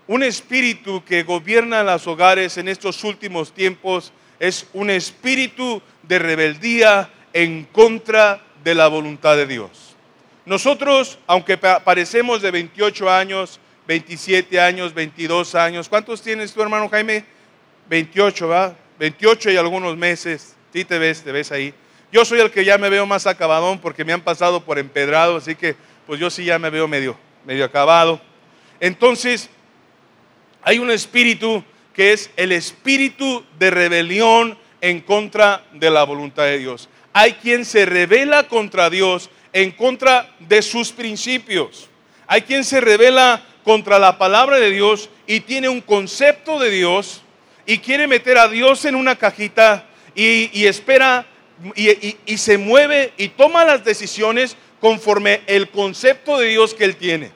Un 0.06 0.22
espíritu 0.22 1.04
que 1.04 1.22
gobierna 1.22 1.82
los 1.82 2.06
hogares 2.06 2.56
en 2.58 2.68
estos 2.68 3.04
últimos 3.04 3.52
tiempos 3.52 4.12
es 4.40 4.66
un 4.72 4.90
espíritu 4.90 5.82
de 6.02 6.18
rebeldía 6.18 7.10
en 7.32 7.64
contra 7.64 8.42
de 8.64 8.74
la 8.74 8.88
voluntad 8.88 9.36
de 9.36 9.46
Dios. 9.46 9.89
Nosotros, 10.50 11.16
aunque 11.28 11.56
parecemos 11.56 12.42
de 12.42 12.50
28 12.50 13.08
años, 13.08 13.60
27 13.86 14.60
años, 14.60 14.92
22 14.92 15.54
años, 15.54 15.88
¿cuántos 15.88 16.22
tienes 16.22 16.52
tu 16.52 16.60
hermano 16.60 16.88
Jaime? 16.88 17.24
28, 17.88 18.48
¿va? 18.48 18.74
28 18.98 19.52
y 19.52 19.56
algunos 19.56 19.96
meses. 19.96 20.56
Sí 20.72 20.84
te 20.84 20.98
ves, 20.98 21.22
te 21.22 21.30
ves 21.30 21.52
ahí. 21.52 21.72
Yo 22.10 22.24
soy 22.24 22.40
el 22.40 22.50
que 22.50 22.64
ya 22.64 22.78
me 22.78 22.88
veo 22.88 23.06
más 23.06 23.28
acabadón 23.28 23.78
porque 23.78 24.04
me 24.04 24.12
han 24.12 24.22
pasado 24.22 24.64
por 24.64 24.80
empedrado, 24.80 25.36
así 25.36 25.54
que 25.54 25.76
pues 26.04 26.18
yo 26.18 26.28
sí 26.30 26.44
ya 26.44 26.58
me 26.58 26.68
veo 26.68 26.88
medio, 26.88 27.16
medio 27.46 27.64
acabado. 27.64 28.20
Entonces, 28.80 29.48
hay 30.62 30.80
un 30.80 30.90
espíritu 30.90 31.62
que 31.94 32.12
es 32.12 32.28
el 32.36 32.50
espíritu 32.50 33.44
de 33.56 33.70
rebelión 33.70 34.58
en 34.80 34.98
contra 34.98 35.64
de 35.74 35.90
la 35.90 36.02
voluntad 36.02 36.42
de 36.42 36.58
Dios. 36.58 36.88
Hay 37.12 37.34
quien 37.34 37.64
se 37.64 37.86
revela 37.86 38.48
contra 38.48 38.90
Dios 38.90 39.30
en 39.52 39.70
contra 39.72 40.34
de 40.38 40.62
sus 40.62 40.92
principios. 40.92 41.88
Hay 42.26 42.42
quien 42.42 42.64
se 42.64 42.80
revela 42.80 43.42
contra 43.64 43.98
la 43.98 44.18
palabra 44.18 44.58
de 44.58 44.70
Dios 44.70 45.10
y 45.26 45.40
tiene 45.40 45.68
un 45.68 45.80
concepto 45.80 46.58
de 46.58 46.70
Dios 46.70 47.22
y 47.66 47.78
quiere 47.78 48.06
meter 48.06 48.38
a 48.38 48.48
Dios 48.48 48.84
en 48.84 48.94
una 48.94 49.16
cajita 49.16 49.86
y, 50.14 50.66
espera 50.66 51.26
y, 51.74 52.36
se 52.36 52.58
mueve 52.58 53.12
y 53.16 53.28
toma 53.28 53.64
las 53.64 53.84
decisiones 53.84 54.56
conforme 54.80 55.42
el 55.46 55.70
concepto 55.70 56.38
de 56.38 56.48
Dios 56.48 56.74
que 56.74 56.84
él 56.84 56.96
tiene. 56.96 57.32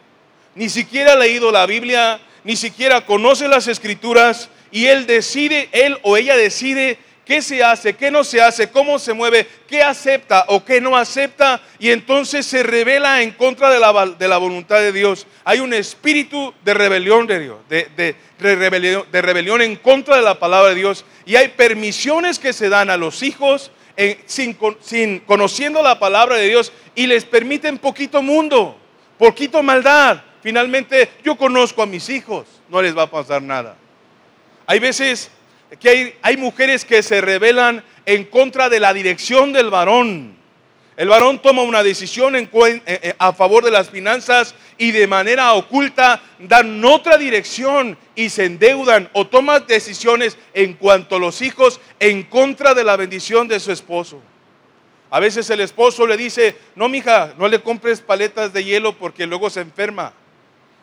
Ni 0.54 0.68
siquiera 0.68 1.12
ha 1.12 1.16
leído 1.16 1.50
la 1.50 1.66
Biblia, 1.66 2.20
ni 2.42 2.56
siquiera 2.56 3.04
conoce 3.04 3.48
las 3.48 3.68
escrituras 3.68 4.48
y 4.70 4.86
él 4.86 5.06
decide, 5.06 5.68
él 5.72 5.98
o 6.02 6.16
ella 6.16 6.36
decide 6.36 6.98
qué 7.24 7.42
se 7.42 7.62
hace, 7.62 7.94
qué 7.94 8.10
no 8.10 8.24
se 8.24 8.40
hace, 8.40 8.70
cómo 8.70 8.98
se 8.98 9.12
mueve, 9.12 9.46
qué 9.66 9.82
acepta 9.82 10.44
o 10.48 10.64
qué 10.64 10.80
no 10.80 10.96
acepta, 10.96 11.60
y 11.78 11.90
entonces 11.90 12.46
se 12.46 12.62
revela 12.62 13.22
en 13.22 13.32
contra 13.32 13.70
de 13.70 13.80
la, 13.80 14.06
de 14.18 14.28
la 14.28 14.38
voluntad 14.38 14.80
de 14.80 14.92
Dios. 14.92 15.26
Hay 15.44 15.60
un 15.60 15.72
espíritu 15.72 16.52
de 16.64 16.74
rebelión 16.74 17.26
de 17.26 17.40
Dios, 17.40 17.58
de, 17.68 18.16
rebelión, 18.38 19.04
de 19.10 19.22
rebelión 19.22 19.62
en 19.62 19.76
contra 19.76 20.16
de 20.16 20.22
la 20.22 20.38
palabra 20.38 20.70
de 20.70 20.76
Dios, 20.76 21.04
y 21.24 21.36
hay 21.36 21.48
permisiones 21.48 22.38
que 22.38 22.52
se 22.52 22.68
dan 22.68 22.90
a 22.90 22.96
los 22.96 23.22
hijos 23.22 23.70
sin, 24.26 24.56
sin 24.80 25.20
conociendo 25.20 25.82
la 25.82 25.98
palabra 25.98 26.36
de 26.36 26.48
Dios 26.48 26.72
y 26.94 27.06
les 27.06 27.24
permiten 27.24 27.78
poquito 27.78 28.22
mundo, 28.22 28.76
poquito 29.18 29.62
maldad. 29.62 30.22
Finalmente, 30.42 31.10
yo 31.24 31.36
conozco 31.36 31.82
a 31.82 31.86
mis 31.86 32.08
hijos, 32.10 32.46
no 32.68 32.82
les 32.82 32.96
va 32.96 33.04
a 33.04 33.10
pasar 33.10 33.40
nada. 33.40 33.76
Hay 34.66 34.78
veces 34.78 35.30
que 35.80 36.16
hay, 36.22 36.36
mujeres 36.36 36.84
que 36.84 37.02
se 37.02 37.20
rebelan 37.20 37.82
en 38.06 38.24
contra 38.24 38.68
de 38.68 38.80
la 38.80 38.92
dirección 38.92 39.52
del 39.52 39.70
varón. 39.70 40.36
El 40.96 41.08
varón 41.08 41.42
toma 41.42 41.62
una 41.62 41.82
decisión 41.82 42.36
eh, 42.36 42.48
eh, 42.86 43.14
a 43.18 43.32
favor 43.32 43.64
de 43.64 43.72
las 43.72 43.90
finanzas 43.90 44.54
y 44.78 44.92
de 44.92 45.08
manera 45.08 45.52
oculta 45.54 46.22
dan 46.38 46.84
otra 46.84 47.18
dirección 47.18 47.98
y 48.14 48.28
se 48.28 48.44
endeudan 48.44 49.10
o 49.12 49.26
toman 49.26 49.66
decisiones 49.66 50.38
en 50.52 50.74
cuanto 50.74 51.16
a 51.16 51.18
los 51.18 51.42
hijos 51.42 51.80
en 51.98 52.22
contra 52.22 52.74
de 52.74 52.84
la 52.84 52.96
bendición 52.96 53.48
de 53.48 53.58
su 53.58 53.72
esposo. 53.72 54.20
A 55.10 55.18
veces 55.18 55.50
el 55.50 55.60
esposo 55.60 56.06
le 56.06 56.16
dice, 56.16 56.56
no, 56.76 56.88
mija, 56.88 57.34
no 57.38 57.48
le 57.48 57.60
compres 57.60 58.00
paletas 58.00 58.52
de 58.52 58.64
hielo 58.64 58.96
porque 58.96 59.26
luego 59.26 59.50
se 59.50 59.60
enferma. 59.60 60.12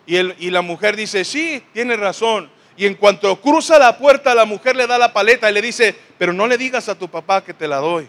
Y, 0.05 0.17
y 0.17 0.49
la 0.49 0.61
mujer 0.61 0.95
dice, 0.97 1.23
sí, 1.23 1.63
tiene 1.73 1.95
razón. 1.95 2.49
Y 2.81 2.87
en 2.87 2.95
cuanto 2.95 3.39
cruza 3.39 3.77
la 3.77 3.95
puerta, 3.95 4.33
la 4.33 4.45
mujer 4.45 4.75
le 4.75 4.87
da 4.87 4.97
la 4.97 5.13
paleta 5.13 5.47
y 5.47 5.53
le 5.53 5.61
dice, 5.61 5.95
pero 6.17 6.33
no 6.33 6.47
le 6.47 6.57
digas 6.57 6.89
a 6.89 6.97
tu 6.97 7.07
papá 7.09 7.43
que 7.43 7.53
te 7.53 7.67
la 7.67 7.77
doy. 7.77 8.07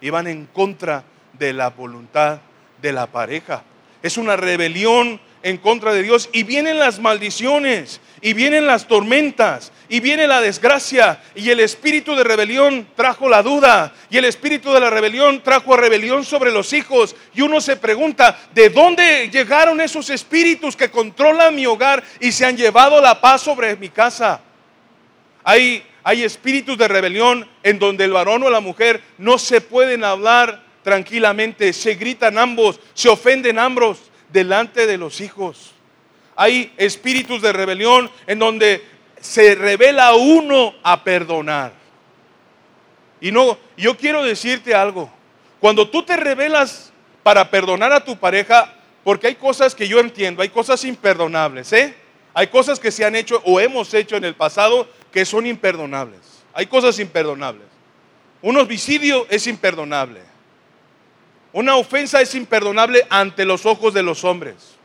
Y 0.00 0.10
van 0.10 0.28
en 0.28 0.46
contra 0.46 1.02
de 1.32 1.52
la 1.52 1.70
voluntad 1.70 2.38
de 2.80 2.92
la 2.92 3.08
pareja. 3.08 3.64
Es 4.04 4.16
una 4.16 4.36
rebelión 4.36 5.20
en 5.42 5.58
contra 5.58 5.92
de 5.92 6.02
Dios 6.02 6.28
y 6.32 6.42
vienen 6.42 6.78
las 6.78 6.98
maldiciones 6.98 8.00
y 8.20 8.32
vienen 8.32 8.66
las 8.66 8.88
tormentas 8.88 9.72
y 9.88 10.00
viene 10.00 10.26
la 10.26 10.40
desgracia 10.40 11.22
y 11.34 11.50
el 11.50 11.60
espíritu 11.60 12.16
de 12.16 12.24
rebelión 12.24 12.88
trajo 12.96 13.28
la 13.28 13.42
duda 13.42 13.94
y 14.10 14.18
el 14.18 14.24
espíritu 14.24 14.72
de 14.72 14.80
la 14.80 14.90
rebelión 14.90 15.42
trajo 15.42 15.76
rebelión 15.76 16.24
sobre 16.24 16.50
los 16.50 16.72
hijos 16.72 17.14
y 17.34 17.42
uno 17.42 17.60
se 17.60 17.76
pregunta, 17.76 18.38
¿de 18.54 18.70
dónde 18.70 19.28
llegaron 19.30 19.80
esos 19.80 20.10
espíritus 20.10 20.76
que 20.76 20.90
controlan 20.90 21.54
mi 21.54 21.66
hogar 21.66 22.02
y 22.20 22.32
se 22.32 22.44
han 22.44 22.56
llevado 22.56 23.00
la 23.00 23.20
paz 23.20 23.42
sobre 23.42 23.76
mi 23.76 23.90
casa? 23.90 24.40
Hay, 25.44 25.84
hay 26.02 26.24
espíritus 26.24 26.76
de 26.76 26.88
rebelión 26.88 27.48
en 27.62 27.78
donde 27.78 28.04
el 28.04 28.12
varón 28.12 28.42
o 28.42 28.50
la 28.50 28.60
mujer 28.60 29.02
no 29.18 29.38
se 29.38 29.60
pueden 29.60 30.02
hablar 30.02 30.64
tranquilamente, 30.82 31.72
se 31.72 31.94
gritan 31.94 32.38
ambos, 32.38 32.80
se 32.94 33.08
ofenden 33.08 33.58
ambos 33.58 34.05
delante 34.32 34.86
de 34.86 34.98
los 34.98 35.20
hijos. 35.20 35.72
Hay 36.34 36.72
espíritus 36.76 37.42
de 37.42 37.52
rebelión 37.52 38.10
en 38.26 38.38
donde 38.38 38.84
se 39.20 39.54
revela 39.54 40.14
uno 40.14 40.74
a 40.82 41.02
perdonar. 41.02 41.72
Y 43.20 43.32
no, 43.32 43.58
yo 43.76 43.96
quiero 43.96 44.22
decirte 44.22 44.74
algo. 44.74 45.10
Cuando 45.60 45.88
tú 45.88 46.02
te 46.02 46.16
revelas 46.16 46.92
para 47.22 47.50
perdonar 47.50 47.92
a 47.92 48.04
tu 48.04 48.16
pareja, 48.18 48.74
porque 49.02 49.28
hay 49.28 49.34
cosas 49.36 49.74
que 49.74 49.88
yo 49.88 50.00
entiendo, 50.00 50.42
hay 50.42 50.48
cosas 50.48 50.84
imperdonables, 50.84 51.72
¿eh? 51.72 51.94
Hay 52.34 52.48
cosas 52.48 52.78
que 52.78 52.92
se 52.92 53.04
han 53.04 53.16
hecho 53.16 53.40
o 53.46 53.58
hemos 53.60 53.94
hecho 53.94 54.16
en 54.16 54.24
el 54.24 54.34
pasado 54.34 54.86
que 55.10 55.24
son 55.24 55.46
imperdonables. 55.46 56.20
Hay 56.52 56.66
cosas 56.66 56.98
imperdonables. 56.98 57.66
Un 58.42 58.58
homicidio 58.58 59.26
es 59.30 59.46
imperdonable. 59.46 60.20
Una 61.56 61.76
ofensa 61.76 62.20
es 62.20 62.34
imperdonable 62.34 63.06
ante 63.08 63.46
los 63.46 63.64
ojos 63.64 63.94
de 63.94 64.02
los 64.02 64.24
hombres. 64.24 64.76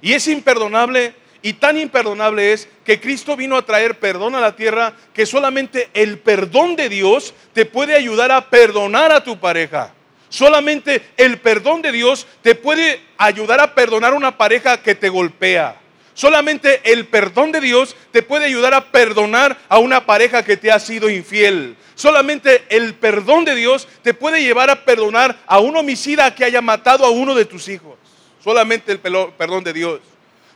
Y 0.00 0.12
es 0.12 0.28
imperdonable 0.28 1.12
y 1.42 1.54
tan 1.54 1.76
imperdonable 1.76 2.52
es 2.52 2.68
que 2.84 3.00
Cristo 3.00 3.34
vino 3.34 3.56
a 3.56 3.66
traer 3.66 3.98
perdón 3.98 4.36
a 4.36 4.40
la 4.40 4.54
tierra 4.54 4.92
que 5.12 5.26
solamente 5.26 5.90
el 5.92 6.20
perdón 6.20 6.76
de 6.76 6.88
Dios 6.88 7.34
te 7.52 7.66
puede 7.66 7.96
ayudar 7.96 8.30
a 8.30 8.48
perdonar 8.48 9.10
a 9.10 9.24
tu 9.24 9.40
pareja. 9.40 9.92
Solamente 10.28 11.02
el 11.16 11.40
perdón 11.40 11.82
de 11.82 11.90
Dios 11.90 12.28
te 12.42 12.54
puede 12.54 13.00
ayudar 13.18 13.58
a 13.58 13.74
perdonar 13.74 14.12
a 14.12 14.16
una 14.16 14.38
pareja 14.38 14.80
que 14.80 14.94
te 14.94 15.08
golpea. 15.08 15.80
Solamente 16.14 16.80
el 16.92 17.06
perdón 17.06 17.52
de 17.52 17.60
Dios 17.60 17.96
te 18.10 18.22
puede 18.22 18.46
ayudar 18.46 18.74
a 18.74 18.92
perdonar 18.92 19.58
a 19.68 19.78
una 19.78 20.06
pareja 20.06 20.44
que 20.44 20.56
te 20.56 20.70
ha 20.70 20.78
sido 20.78 21.08
infiel. 21.08 21.76
Solamente 21.94 22.64
el 22.68 22.94
perdón 22.94 23.44
de 23.44 23.54
Dios 23.54 23.88
te 24.02 24.14
puede 24.14 24.42
llevar 24.42 24.70
a 24.70 24.84
perdonar 24.84 25.38
a 25.46 25.60
un 25.60 25.76
homicida 25.76 26.34
que 26.34 26.44
haya 26.44 26.60
matado 26.60 27.04
a 27.04 27.10
uno 27.10 27.34
de 27.34 27.44
tus 27.44 27.68
hijos. 27.68 27.96
Solamente 28.42 28.92
el 28.92 28.98
perdón 28.98 29.64
de 29.64 29.72
Dios 29.72 30.00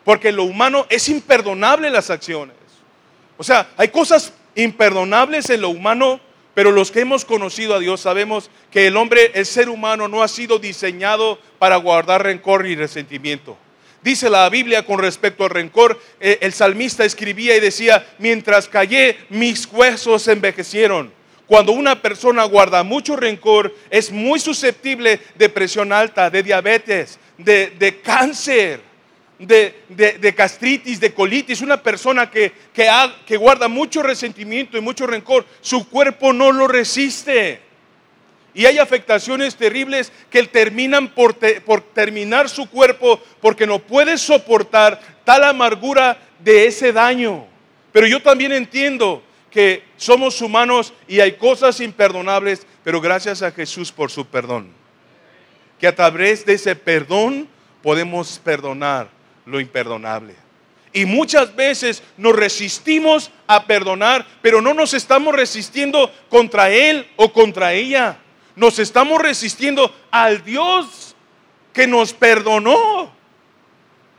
porque 0.05 0.31
lo 0.31 0.45
humano 0.45 0.87
es 0.91 1.09
imperdonable 1.09 1.91
las 1.91 2.11
acciones. 2.11 2.55
O 3.37 3.43
sea, 3.43 3.69
hay 3.77 3.89
cosas 3.89 4.33
imperdonables 4.55 5.51
en 5.51 5.63
lo 5.63 5.71
humano, 5.71 6.21
pero 6.55 6.71
los 6.71 6.91
que 6.91 7.01
hemos 7.01 7.25
conocido 7.25 7.75
a 7.75 7.81
Dios 7.81 8.03
sabemos 8.03 8.51
que 8.71 8.87
el 8.87 8.97
hombre, 8.97 9.33
el 9.35 9.47
ser 9.47 9.69
humano, 9.69 10.07
no 10.07 10.23
ha 10.23 10.29
sido 10.29 10.59
diseñado 10.59 11.39
para 11.59 11.77
guardar 11.77 12.23
rencor 12.23 12.67
y 12.67 12.77
resentimiento. 12.77 13.57
Dice 14.05 14.29
la 14.29 14.47
Biblia 14.51 14.85
con 14.85 14.99
respecto 14.99 15.45
al 15.45 15.51
rencor, 15.51 15.99
eh, 16.21 16.37
el 16.43 16.53
salmista 16.53 17.07
escribía 17.07 17.57
y 17.57 17.61
decía, 17.61 18.07
mientras 18.19 18.69
callé, 18.69 19.17
mis 19.31 19.67
huesos 19.73 20.29
envejecieron 20.29 21.11
Cuando 21.47 21.73
una 21.73 22.03
persona 22.03 22.45
guarda 22.45 22.83
mucho 22.83 23.17
rencor, 23.17 23.75
es 23.89 24.13
muy 24.13 24.41
susceptible 24.41 25.21
de 25.37 25.49
presión 25.49 25.91
alta, 25.91 26.29
de 26.29 26.43
diabetes, 26.43 27.19
de, 27.39 28.01
cáncer, 28.05 28.81
de, 29.39 29.75
de, 29.89 30.33
gastritis, 30.33 31.01
de 31.01 31.15
colitis. 31.15 31.63
Una 31.63 31.83
persona 31.83 32.31
que, 32.31 32.53
que 32.75 33.37
guarda 33.39 33.69
mucho 33.69 34.03
resentimiento 34.03 34.77
y 34.77 34.83
mucho 34.83 35.07
rencor, 35.07 35.47
su 35.63 35.89
cuerpo 35.89 36.35
no 36.35 36.53
lo 36.53 36.69
resiste. 36.69 37.61
Y 38.55 38.67
hay 38.67 38.79
afectaciones 38.79 39.57
terribles 39.57 40.13
que 40.31 40.45
terminan 40.45 41.09
por, 41.09 41.35
terminar 41.93 42.49
su 42.49 42.71
cuerpo 42.71 43.21
porque 43.41 43.67
no 43.67 43.81
puede 43.81 44.17
soportar 44.17 45.01
tal 45.25 45.43
amargura 45.43 46.17
de 46.39 46.67
ese 46.67 46.93
daño. 46.93 47.47
Pero 47.93 48.07
yo 48.07 48.23
también 48.23 48.53
entiendo 48.53 49.23
que 49.51 49.83
somos 49.97 50.41
humanos 50.41 50.93
y 51.09 51.19
hay 51.19 51.33
cosas 51.33 51.81
imperdonables, 51.81 52.65
pero 52.85 53.01
gracias 53.01 53.43
a 53.43 53.51
Jesús 53.51 53.91
por 53.91 54.13
su 54.13 54.25
perdón. 54.25 54.71
Que 55.81 55.89
a 55.89 55.95
través 55.95 56.47
de 56.47 56.55
ese 56.55 56.77
perdón 56.77 57.49
podemos 57.83 58.39
perdonar 58.39 59.09
lo 59.47 59.59
imperdonable. 59.59 60.37
Y 60.93 61.07
muchas 61.07 61.57
veces 61.57 62.05
nos 62.17 62.37
resistimos 62.37 63.33
a 63.49 63.67
perdonar, 63.67 64.25
pero 64.41 64.61
no 64.61 64.75
nos 64.75 64.95
estamos 64.95 65.35
resistiendo 65.35 66.09
contra 66.29 66.71
Él 66.71 67.09
o 67.17 67.33
contra 67.33 67.73
ella 67.73 68.21
nos 68.57 68.79
estamos 68.79 69.21
resistiendo 69.21 69.95
al 70.11 70.45
Dios 70.45 71.17
que 71.73 71.87
nos 71.87 72.13
perdonó. 72.13 73.13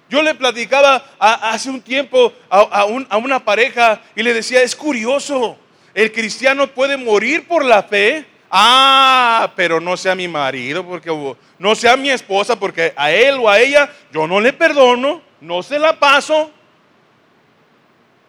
Yo 0.09 0.21
le 0.21 0.35
platicaba 0.35 1.03
hace 1.19 1.69
un 1.69 1.81
tiempo 1.81 2.31
a, 2.49 2.85
una 2.85 3.43
pareja 3.43 4.01
y 4.15 4.21
le 4.21 4.33
decía, 4.33 4.61
es 4.61 4.75
curioso, 4.75 5.57
el 5.93 6.11
cristiano 6.11 6.67
puede 6.67 6.97
morir 6.97 7.47
por 7.47 7.65
la 7.65 7.83
fe. 7.83 8.25
Ah, 8.51 9.51
pero 9.55 9.81
no 9.81 9.97
sea 9.97 10.15
mi 10.15 10.27
marido, 10.27 10.85
porque 10.85 11.11
no 11.57 11.75
sea 11.75 11.97
mi 11.97 12.09
esposa, 12.09 12.57
porque 12.57 12.93
a 12.95 13.11
él 13.11 13.35
o 13.41 13.49
a 13.49 13.59
ella 13.59 13.91
yo 14.13 14.27
no 14.27 14.39
le 14.39 14.53
perdono, 14.53 15.21
no 15.41 15.63
se 15.63 15.79
la 15.79 15.99
paso. 15.99 16.51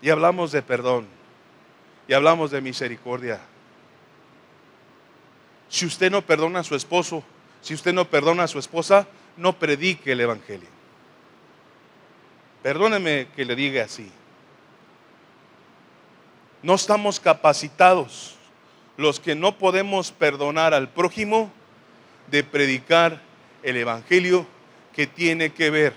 Y 0.00 0.08
hablamos 0.08 0.52
de 0.52 0.62
perdón, 0.62 1.06
y 2.08 2.14
hablamos 2.14 2.50
de 2.50 2.60
misericordia. 2.60 3.40
Si 5.76 5.84
usted 5.84 6.10
no 6.10 6.22
perdona 6.22 6.60
a 6.60 6.64
su 6.64 6.74
esposo, 6.74 7.22
si 7.60 7.74
usted 7.74 7.92
no 7.92 8.06
perdona 8.06 8.44
a 8.44 8.48
su 8.48 8.58
esposa, 8.58 9.06
no 9.36 9.58
predique 9.58 10.12
el 10.12 10.22
Evangelio. 10.22 10.70
Perdóneme 12.62 13.28
que 13.36 13.44
le 13.44 13.54
diga 13.54 13.84
así. 13.84 14.10
No 16.62 16.76
estamos 16.76 17.20
capacitados 17.20 18.36
los 18.96 19.20
que 19.20 19.34
no 19.34 19.58
podemos 19.58 20.12
perdonar 20.12 20.72
al 20.72 20.88
prójimo 20.88 21.52
de 22.30 22.42
predicar 22.42 23.20
el 23.62 23.76
Evangelio 23.76 24.46
que 24.94 25.06
tiene 25.06 25.52
que 25.52 25.68
ver 25.68 25.92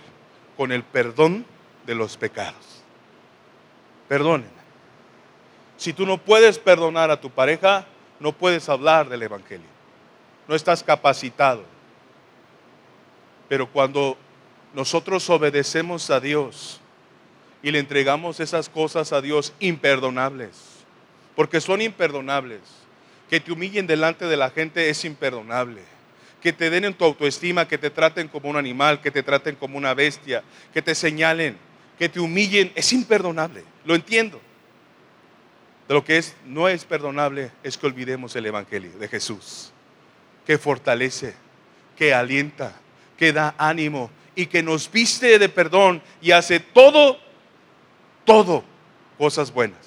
con 0.58 0.74
el 0.74 0.84
perdón 0.84 1.46
de 1.86 1.96
los 1.96 2.18
pecados. 2.18 2.84
Perdónenme. 4.10 4.52
Si 5.78 5.94
tú 5.94 6.06
no 6.06 6.18
puedes 6.18 6.60
perdonar 6.60 7.12
a 7.12 7.22
tu 7.22 7.30
pareja, 7.30 7.88
no 8.20 8.32
puedes 8.32 8.70
hablar 8.70 9.10
del 9.10 9.24
Evangelio. 9.24 9.68
No 10.48 10.56
estás 10.56 10.84
capacitado. 10.84 11.64
Pero 13.48 13.70
cuando 13.72 14.18
nosotros 14.74 15.30
obedecemos 15.30 16.10
a 16.10 16.20
Dios 16.20 16.82
y 17.62 17.72
le 17.72 17.80
entregamos 17.80 18.40
esas 18.40 18.70
cosas 18.70 19.12
a 19.14 19.22
Dios 19.22 19.54
imperdonables, 19.60 20.52
porque 21.36 21.62
son 21.62 21.82
imperdonables, 21.82 22.62
que 23.30 23.40
te 23.40 23.52
humillen 23.52 23.88
delante 23.88 24.26
de 24.26 24.38
la 24.38 24.50
gente 24.50 24.90
es 24.90 25.06
imperdonable 25.06 25.82
que 26.42 26.54
te 26.54 26.70
den 26.70 26.86
en 26.86 26.94
tu 26.94 27.06
autoestima, 27.06 27.68
que 27.68 27.78
te 27.78 27.90
traten 27.90 28.28
como 28.28 28.50
un 28.50 28.56
animal, 28.56 29.02
que 29.02 29.12
te 29.12 29.24
traten 29.24 29.56
como 29.56 29.78
una 29.78 29.94
bestia, 29.94 30.44
que 30.74 30.82
te 30.82 30.96
señalen, 30.96 31.58
que 31.98 32.10
te 32.10 32.20
humillen, 32.20 32.72
es 32.76 32.94
imperdonable, 32.94 33.64
lo 33.86 33.96
entiendo. 33.96 34.40
De 35.90 35.96
lo 35.96 36.06
que 36.06 36.20
es, 36.20 36.36
no 36.46 36.70
es 36.70 36.86
perdonable 36.86 37.52
es 37.64 37.76
que 37.76 37.88
olvidemos 37.88 38.36
el 38.36 38.46
Evangelio 38.46 38.92
de 39.00 39.08
Jesús, 39.08 39.72
que 40.46 40.60
fortalece, 40.60 41.34
que 41.98 42.14
alienta, 42.14 42.76
que 43.18 43.34
da 43.34 43.56
ánimo 43.58 44.12
y 44.36 44.46
que 44.46 44.62
nos 44.62 44.92
viste 44.92 45.40
de 45.40 45.50
perdón 45.50 46.00
y 46.22 46.30
hace 46.30 46.60
todo, 46.60 47.18
todo 48.24 48.64
cosas 49.18 49.52
buenas. 49.52 49.80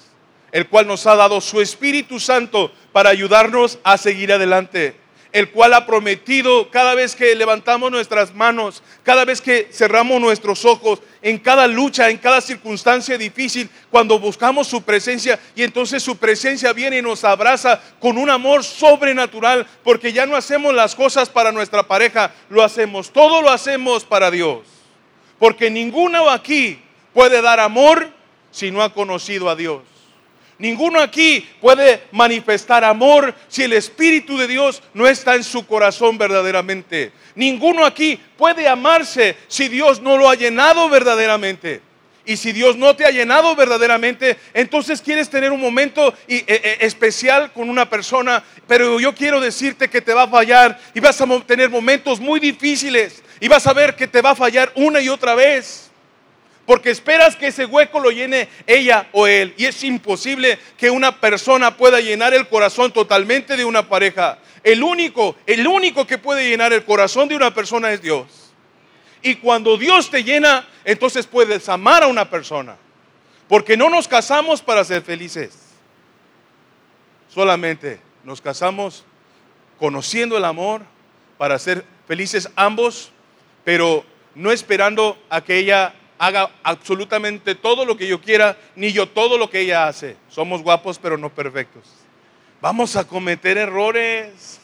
El 0.51 0.67
cual 0.67 0.87
nos 0.87 1.07
ha 1.07 1.15
dado 1.15 1.39
su 1.39 1.61
Espíritu 1.61 2.19
Santo 2.19 2.73
para 2.91 3.09
ayudarnos 3.09 3.79
a 3.85 3.97
seguir 3.97 4.33
adelante 4.33 4.97
el 5.33 5.49
cual 5.49 5.73
ha 5.73 5.87
prometido 5.87 6.69
cada 6.69 6.93
vez 6.93 7.15
que 7.15 7.33
levantamos 7.35 7.91
nuestras 7.91 8.35
manos, 8.35 8.83
cada 9.01 9.25
vez 9.25 9.41
que 9.41 9.67
cerramos 9.71 10.21
nuestros 10.21 10.63
ojos, 10.63 10.99
en 11.23 11.39
cada 11.39 11.65
lucha, 11.65 12.11
en 12.11 12.17
cada 12.17 12.39
circunstancia 12.39 13.17
difícil, 13.17 13.67
cuando 13.89 14.19
buscamos 14.19 14.67
su 14.67 14.83
presencia 14.83 15.39
y 15.55 15.63
entonces 15.63 16.03
su 16.03 16.17
presencia 16.17 16.71
viene 16.71 16.99
y 16.99 17.01
nos 17.01 17.23
abraza 17.23 17.81
con 17.99 18.19
un 18.19 18.29
amor 18.29 18.63
sobrenatural, 18.63 19.65
porque 19.83 20.13
ya 20.13 20.27
no 20.27 20.35
hacemos 20.35 20.71
las 20.71 20.93
cosas 20.93 21.29
para 21.29 21.51
nuestra 21.51 21.81
pareja, 21.81 22.31
lo 22.49 22.63
hacemos, 22.63 23.11
todo 23.11 23.41
lo 23.41 23.49
hacemos 23.49 24.03
para 24.03 24.29
Dios. 24.29 24.59
Porque 25.39 25.71
ninguno 25.71 26.29
aquí 26.29 26.79
puede 27.11 27.41
dar 27.41 27.59
amor 27.59 28.11
si 28.51 28.69
no 28.69 28.83
ha 28.83 28.93
conocido 28.93 29.49
a 29.49 29.55
Dios. 29.55 29.81
Ninguno 30.63 31.01
aquí 31.01 31.45
puede 31.59 32.03
manifestar 32.13 32.85
amor 32.85 33.35
si 33.49 33.63
el 33.63 33.73
Espíritu 33.73 34.37
de 34.37 34.47
Dios 34.47 34.81
no 34.93 35.05
está 35.05 35.35
en 35.35 35.43
su 35.43 35.67
corazón 35.67 36.17
verdaderamente. 36.17 37.11
Ninguno 37.35 37.85
aquí 37.85 38.17
puede 38.37 38.65
amarse 38.65 39.35
si 39.49 39.67
Dios 39.67 39.99
no 39.99 40.15
lo 40.15 40.29
ha 40.29 40.35
llenado 40.35 40.87
verdaderamente. 40.87 41.81
Y 42.25 42.37
si 42.37 42.53
Dios 42.53 42.77
no 42.77 42.95
te 42.95 43.03
ha 43.03 43.11
llenado 43.11 43.53
verdaderamente, 43.57 44.37
entonces 44.53 45.01
quieres 45.01 45.29
tener 45.29 45.51
un 45.51 45.59
momento 45.59 46.13
eh, 46.29 46.45
eh, 46.47 46.77
especial 46.79 47.51
con 47.51 47.69
una 47.69 47.89
persona, 47.89 48.41
pero 48.65 49.01
yo 49.01 49.13
quiero 49.13 49.41
decirte 49.41 49.89
que 49.89 49.99
te 49.99 50.13
va 50.13 50.23
a 50.23 50.27
fallar 50.29 50.79
y 50.93 51.01
vas 51.01 51.19
a 51.19 51.27
tener 51.41 51.69
momentos 51.69 52.21
muy 52.21 52.39
difíciles 52.39 53.21
y 53.41 53.49
vas 53.49 53.67
a 53.67 53.73
ver 53.73 53.97
que 53.97 54.07
te 54.07 54.21
va 54.21 54.29
a 54.29 54.35
fallar 54.35 54.71
una 54.75 55.01
y 55.01 55.09
otra 55.09 55.35
vez. 55.35 55.91
Porque 56.65 56.91
esperas 56.91 57.35
que 57.35 57.47
ese 57.47 57.65
hueco 57.65 57.99
lo 57.99 58.09
llene 58.09 58.47
ella 58.65 59.07
o 59.11 59.27
él. 59.27 59.53
Y 59.57 59.65
es 59.65 59.83
imposible 59.83 60.57
que 60.77 60.89
una 60.89 61.19
persona 61.19 61.75
pueda 61.75 61.99
llenar 61.99 62.33
el 62.33 62.47
corazón 62.47 62.91
totalmente 62.93 63.57
de 63.57 63.65
una 63.65 63.89
pareja. 63.89 64.39
El 64.63 64.81
único, 64.81 65.35
el 65.45 65.67
único 65.67 66.07
que 66.07 66.17
puede 66.17 66.49
llenar 66.49 66.71
el 66.71 66.85
corazón 66.85 67.27
de 67.27 67.35
una 67.35 67.53
persona 67.53 67.91
es 67.91 68.01
Dios. 68.01 68.53
Y 69.21 69.35
cuando 69.35 69.77
Dios 69.77 70.09
te 70.09 70.23
llena, 70.23 70.67
entonces 70.85 71.27
puedes 71.27 71.67
amar 71.67 72.03
a 72.03 72.07
una 72.07 72.29
persona. 72.29 72.77
Porque 73.49 73.75
no 73.75 73.89
nos 73.89 74.07
casamos 74.07 74.61
para 74.61 74.85
ser 74.85 75.01
felices. 75.01 75.57
Solamente 77.27 77.99
nos 78.23 78.39
casamos 78.39 79.03
conociendo 79.79 80.37
el 80.37 80.45
amor 80.45 80.81
para 81.37 81.59
ser 81.59 81.83
felices 82.07 82.49
ambos, 82.55 83.11
pero 83.65 84.05
no 84.35 84.51
esperando 84.51 85.17
a 85.29 85.41
que 85.41 85.57
ella 85.57 85.93
haga 86.17 86.49
absolutamente 86.63 87.55
todo 87.55 87.85
lo 87.85 87.97
que 87.97 88.07
yo 88.07 88.21
quiera, 88.21 88.57
ni 88.75 88.91
yo 88.91 89.07
todo 89.07 89.37
lo 89.37 89.49
que 89.49 89.61
ella 89.61 89.87
hace. 89.87 90.15
Somos 90.29 90.61
guapos 90.61 90.99
pero 90.99 91.17
no 91.17 91.29
perfectos. 91.29 91.83
Vamos 92.61 92.95
a 92.95 93.05
cometer 93.05 93.57
errores, 93.57 94.59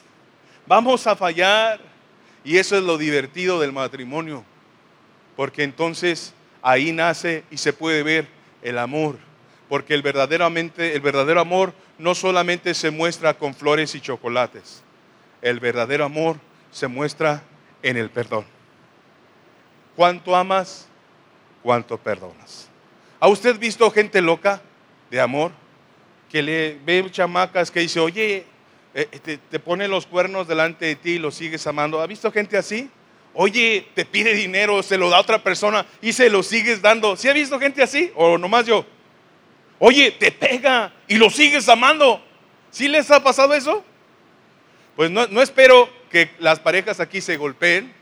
vamos 0.65 1.05
a 1.07 1.15
fallar. 1.15 1.79
Y 2.43 2.57
eso 2.57 2.77
es 2.77 2.83
lo 2.83 2.97
divertido 2.97 3.59
del 3.59 3.73
matrimonio, 3.73 4.45
porque 5.35 5.63
entonces 5.63 6.33
ahí 6.62 6.93
nace 6.93 7.43
y 7.51 7.57
se 7.57 7.73
puede 7.73 8.01
ver 8.01 8.27
el 8.62 8.77
amor, 8.77 9.17
porque 9.67 9.93
el 9.93 10.01
verdaderamente 10.01 10.95
el 10.95 11.01
verdadero 11.01 11.41
amor 11.41 11.73
no 11.97 12.15
solamente 12.15 12.73
se 12.73 12.91
muestra 12.91 13.33
con 13.33 13.53
flores 13.53 13.93
y 13.95 14.01
chocolates. 14.01 14.81
El 15.41 15.59
verdadero 15.59 16.05
amor 16.05 16.38
se 16.71 16.88
muestra 16.88 17.43
en 17.83 17.97
el 17.97 18.09
perdón. 18.09 18.45
¿Cuánto 19.95 20.35
amas? 20.35 20.88
Cuánto 21.63 21.98
perdonas. 21.98 22.69
¿Ha 23.19 23.28
usted 23.28 23.58
visto 23.58 23.89
gente 23.91 24.22
loca 24.22 24.62
de 25.10 25.19
amor? 25.19 25.52
Que 26.30 26.41
le 26.41 26.78
ve 26.86 27.06
chamacas 27.12 27.72
que 27.72 27.82
dice, 27.82 28.00
oye, 28.00 28.45
eh, 28.93 29.38
te, 29.50 29.60
pone 29.60 29.88
los 29.88 30.06
cuernos 30.06 30.48
delante 30.48 30.86
de 30.86 30.95
ti 30.95 31.12
y 31.12 31.19
lo 31.19 31.32
sigues 31.32 31.65
amando. 31.67 32.02
¿Ha 32.02 32.08
visto 32.08 32.32
gente 32.32 32.58
así? 32.58 32.89
Oye, 33.34 33.88
te 33.93 34.06
pide 34.06 34.34
dinero, 34.34 34.82
se 34.82 34.98
lo 34.98 35.10
da 35.10 35.17
a 35.17 35.22
otra 35.22 35.43
persona 35.43 35.86
y 36.02 36.13
se 36.13 36.30
lo 36.30 36.43
sigues 36.43 36.82
dando. 36.82 37.15
¿Sí 37.15 37.28
ha 37.28 37.34
visto 37.34 37.60
gente 37.60 37.84
así? 37.84 38.12
¿O 38.15 38.38
nomás 38.38 38.65
yo? 38.65 38.86
Oye, 39.78 40.12
te 40.12 40.32
pega 40.32 40.93
y 41.08 41.17
lo 41.17 41.30
sigues 41.30 41.69
amando. 41.69 42.24
¿Sí 42.72 42.88
les 42.88 43.10
ha 43.12 43.24
pasado 43.24 43.54
eso? 43.54 43.84
Pues 44.95 45.12
no, 45.12 45.28
no 45.28 45.41
espero 45.41 45.89
que 46.10 46.32
las 46.39 46.60
parejas 46.60 47.00
aquí 47.00 47.22
se 47.22 47.38
golpeen, 47.38 47.93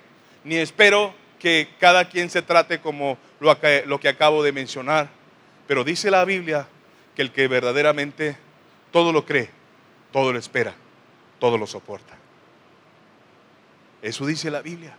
ni 0.43 0.55
espero 0.55 1.13
que 1.39 1.69
cada 1.79 2.09
quien 2.09 2.29
se 2.29 2.41
trate 2.41 2.79
como 2.79 3.17
lo, 3.39 3.59
que 3.99 4.09
acabo 4.09 4.43
de 4.43 4.51
mencionar. 4.51 5.09
Pero 5.67 5.83
dice 5.83 6.11
la 6.11 6.25
Biblia 6.25 6.67
que 7.15 7.21
el 7.21 7.31
que 7.31 7.47
verdaderamente 7.47 8.37
todo 8.91 9.11
lo 9.11 9.25
cree, 9.25 9.49
todo 10.11 10.31
lo 10.31 10.39
espera, 10.39 10.73
todo 11.39 11.57
lo 11.57 11.67
soporta. 11.67 12.15
Eso 14.01 14.25
dice 14.25 14.49
la 14.49 14.61
Biblia. 14.61 14.95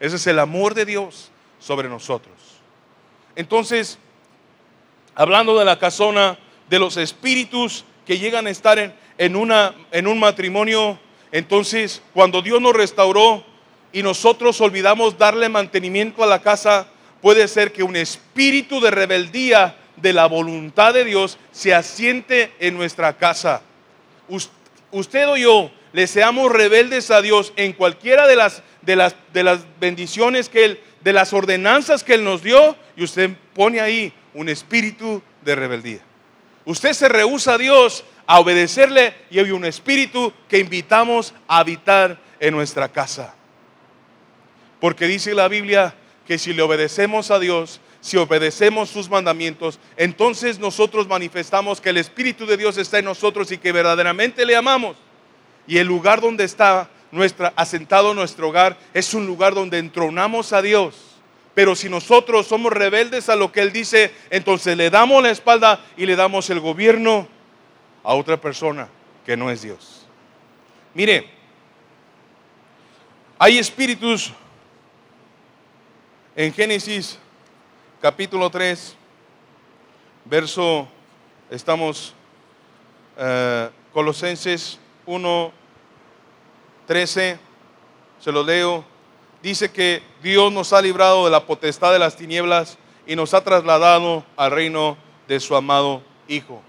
Ese 0.00 0.16
es 0.16 0.26
el 0.26 0.38
amor 0.38 0.74
de 0.74 0.84
Dios 0.84 1.30
sobre 1.58 1.88
nosotros. 1.88 2.34
Entonces, 3.34 3.98
hablando 5.14 5.58
de 5.58 5.64
la 5.64 5.78
casona, 5.78 6.38
de 6.68 6.78
los 6.78 6.96
espíritus 6.96 7.84
que 8.06 8.18
llegan 8.18 8.46
a 8.46 8.50
estar 8.50 8.78
en, 8.78 8.94
en, 9.16 9.36
una, 9.36 9.74
en 9.90 10.06
un 10.06 10.20
matrimonio, 10.20 10.98
entonces 11.32 12.02
cuando 12.14 12.42
Dios 12.42 12.60
nos 12.60 12.74
restauró 12.74 13.44
y 13.92 14.02
nosotros 14.02 14.60
olvidamos 14.60 15.18
darle 15.18 15.48
mantenimiento 15.48 16.22
a 16.22 16.26
la 16.26 16.40
casa, 16.40 16.86
puede 17.20 17.48
ser 17.48 17.72
que 17.72 17.82
un 17.82 17.96
espíritu 17.96 18.80
de 18.80 18.90
rebeldía 18.90 19.76
de 19.96 20.12
la 20.12 20.26
voluntad 20.26 20.94
de 20.94 21.04
Dios 21.04 21.38
se 21.50 21.74
asiente 21.74 22.52
en 22.60 22.76
nuestra 22.76 23.16
casa. 23.16 23.62
Usted 24.90 25.28
o 25.28 25.36
yo 25.36 25.70
le 25.92 26.06
seamos 26.06 26.52
rebeldes 26.52 27.10
a 27.10 27.22
Dios 27.22 27.52
en 27.56 27.72
cualquiera 27.72 28.26
de 28.26 28.36
las, 28.36 28.62
de 28.82 28.96
las, 28.96 29.16
de 29.32 29.42
las 29.42 29.60
bendiciones 29.80 30.48
que 30.48 30.64
Él, 30.64 30.80
de 31.02 31.12
las 31.12 31.32
ordenanzas 31.32 32.04
que 32.04 32.14
Él 32.14 32.24
nos 32.24 32.42
dio, 32.42 32.76
y 32.96 33.04
usted 33.04 33.30
pone 33.54 33.80
ahí 33.80 34.12
un 34.34 34.48
espíritu 34.48 35.22
de 35.42 35.54
rebeldía. 35.54 36.00
Usted 36.64 36.92
se 36.92 37.08
rehúsa 37.08 37.54
a 37.54 37.58
Dios 37.58 38.04
a 38.26 38.40
obedecerle 38.40 39.14
y 39.30 39.38
hay 39.38 39.50
un 39.50 39.64
espíritu 39.64 40.32
que 40.48 40.58
invitamos 40.58 41.32
a 41.46 41.60
habitar 41.60 42.18
en 42.38 42.54
nuestra 42.54 42.90
casa. 42.90 43.34
Porque 44.80 45.06
dice 45.06 45.34
la 45.34 45.48
Biblia 45.48 45.94
que 46.26 46.38
si 46.38 46.52
le 46.52 46.62
obedecemos 46.62 47.30
a 47.30 47.38
Dios, 47.38 47.80
si 48.00 48.16
obedecemos 48.16 48.90
sus 48.90 49.08
mandamientos, 49.08 49.78
entonces 49.96 50.58
nosotros 50.58 51.08
manifestamos 51.08 51.80
que 51.80 51.90
el 51.90 51.96
Espíritu 51.96 52.46
de 52.46 52.56
Dios 52.56 52.76
está 52.78 52.98
en 52.98 53.06
nosotros 53.06 53.50
y 53.50 53.58
que 53.58 53.72
verdaderamente 53.72 54.46
le 54.46 54.56
amamos. 54.56 54.96
Y 55.66 55.78
el 55.78 55.86
lugar 55.86 56.20
donde 56.20 56.44
está 56.44 56.90
asentado 57.56 58.14
nuestro 58.14 58.48
hogar 58.48 58.78
es 58.94 59.14
un 59.14 59.26
lugar 59.26 59.54
donde 59.54 59.78
entronamos 59.78 60.52
a 60.52 60.62
Dios. 60.62 60.94
Pero 61.54 61.74
si 61.74 61.88
nosotros 61.88 62.46
somos 62.46 62.72
rebeldes 62.72 63.28
a 63.28 63.36
lo 63.36 63.50
que 63.50 63.60
Él 63.60 63.72
dice, 63.72 64.12
entonces 64.30 64.76
le 64.76 64.90
damos 64.90 65.22
la 65.22 65.30
espalda 65.30 65.80
y 65.96 66.06
le 66.06 66.14
damos 66.14 66.48
el 66.50 66.60
gobierno 66.60 67.26
a 68.04 68.14
otra 68.14 68.36
persona 68.40 68.88
que 69.26 69.36
no 69.36 69.50
es 69.50 69.62
Dios. 69.62 70.06
Mire, 70.94 71.28
hay 73.38 73.58
espíritus 73.58 74.32
en 76.38 76.54
Génesis 76.54 77.18
capítulo 78.00 78.48
3, 78.48 78.94
verso, 80.24 80.86
estamos, 81.50 82.14
eh, 83.16 83.68
Colosenses 83.92 84.78
1, 85.04 85.52
13, 86.86 87.40
se 88.20 88.30
lo 88.30 88.44
leo, 88.44 88.84
dice 89.42 89.72
que 89.72 90.00
Dios 90.22 90.52
nos 90.52 90.72
ha 90.72 90.80
librado 90.80 91.24
de 91.24 91.32
la 91.32 91.44
potestad 91.44 91.92
de 91.92 91.98
las 91.98 92.14
tinieblas 92.14 92.78
y 93.04 93.16
nos 93.16 93.34
ha 93.34 93.42
trasladado 93.42 94.24
al 94.36 94.52
reino 94.52 94.96
de 95.26 95.40
su 95.40 95.56
amado 95.56 96.02
Hijo. 96.28 96.62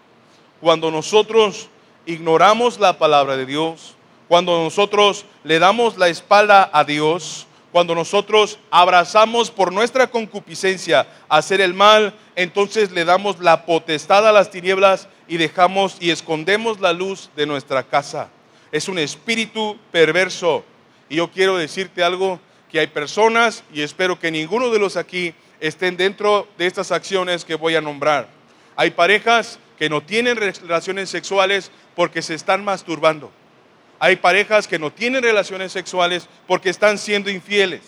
Cuando 0.61 0.89
nosotros 0.89 1.69
ignoramos 2.07 2.79
la 2.79 2.97
palabra 2.97 3.37
de 3.37 3.45
Dios, 3.45 3.93
cuando 4.27 4.63
nosotros 4.63 5.25
le 5.43 5.59
damos 5.59 5.95
la 5.99 6.07
espalda 6.07 6.71
a 6.73 6.83
Dios, 6.85 7.45
cuando 7.71 7.93
nosotros 7.93 8.59
abrazamos 8.71 9.51
por 9.51 9.71
nuestra 9.71 10.07
concupiscencia 10.07 11.07
hacer 11.27 11.61
el 11.61 11.73
mal, 11.73 12.13
entonces 12.35 12.91
le 12.91 13.05
damos 13.05 13.39
la 13.39 13.65
potestad 13.65 14.27
a 14.27 14.31
las 14.31 14.49
tinieblas 14.49 15.07
y 15.27 15.37
dejamos 15.37 15.97
y 15.99 16.09
escondemos 16.09 16.79
la 16.79 16.93
luz 16.93 17.29
de 17.35 17.45
nuestra 17.45 17.83
casa. 17.83 18.29
Es 18.71 18.87
un 18.87 18.97
espíritu 18.97 19.77
perverso. 19.91 20.63
Y 21.09 21.17
yo 21.17 21.29
quiero 21.31 21.57
decirte 21.57 22.03
algo, 22.03 22.39
que 22.69 22.79
hay 22.79 22.87
personas, 22.87 23.63
y 23.73 23.81
espero 23.81 24.19
que 24.19 24.31
ninguno 24.31 24.69
de 24.69 24.79
los 24.79 24.95
aquí 24.95 25.33
estén 25.59 25.97
dentro 25.97 26.47
de 26.57 26.67
estas 26.67 26.91
acciones 26.91 27.43
que 27.43 27.55
voy 27.55 27.75
a 27.75 27.81
nombrar. 27.81 28.27
Hay 28.75 28.91
parejas 28.91 29.59
que 29.77 29.89
no 29.89 30.01
tienen 30.01 30.37
relaciones 30.37 31.09
sexuales 31.09 31.71
porque 31.95 32.21
se 32.21 32.35
están 32.35 32.63
masturbando. 32.63 33.31
Hay 33.99 34.15
parejas 34.15 34.67
que 34.67 34.79
no 34.79 34.91
tienen 34.91 35.21
relaciones 35.21 35.73
sexuales 35.73 36.27
porque 36.47 36.69
están 36.69 36.97
siendo 36.97 37.29
infieles. 37.29 37.81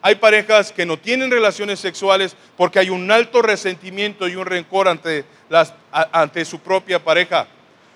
Hay 0.00 0.14
parejas 0.14 0.70
que 0.70 0.86
no 0.86 0.96
tienen 0.96 1.30
relaciones 1.30 1.80
sexuales 1.80 2.36
porque 2.56 2.78
hay 2.78 2.90
un 2.90 3.10
alto 3.10 3.42
resentimiento 3.42 4.28
y 4.28 4.36
un 4.36 4.46
rencor 4.46 4.86
ante, 4.86 5.24
las, 5.48 5.74
ante 5.90 6.44
su 6.44 6.60
propia 6.60 7.02
pareja. 7.02 7.48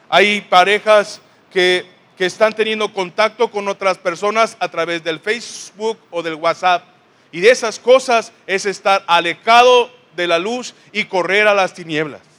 Hay 0.09 0.41
parejas 0.41 1.21
que, 1.53 1.87
que 2.19 2.27
están 2.27 2.53
teniendo 2.53 2.93
contacto 2.93 3.49
con 3.49 3.69
otras 3.69 3.97
personas 3.97 4.57
a 4.59 4.69
través 4.69 5.05
del 5.05 5.21
Facebook 5.21 5.99
o 6.11 6.23
del 6.23 6.35
WhatsApp. 6.35 6.83
Y 7.31 7.41
de 7.41 7.51
esas 7.51 7.79
cosas 7.79 8.33
es 8.49 8.67
estar 8.67 9.05
alejado 9.07 9.93
de 10.17 10.27
la 10.27 10.41
luz 10.41 10.75
y 10.91 11.05
correr 11.05 11.47
a 11.47 11.55
las 11.55 11.73
tinieblas 11.73 12.32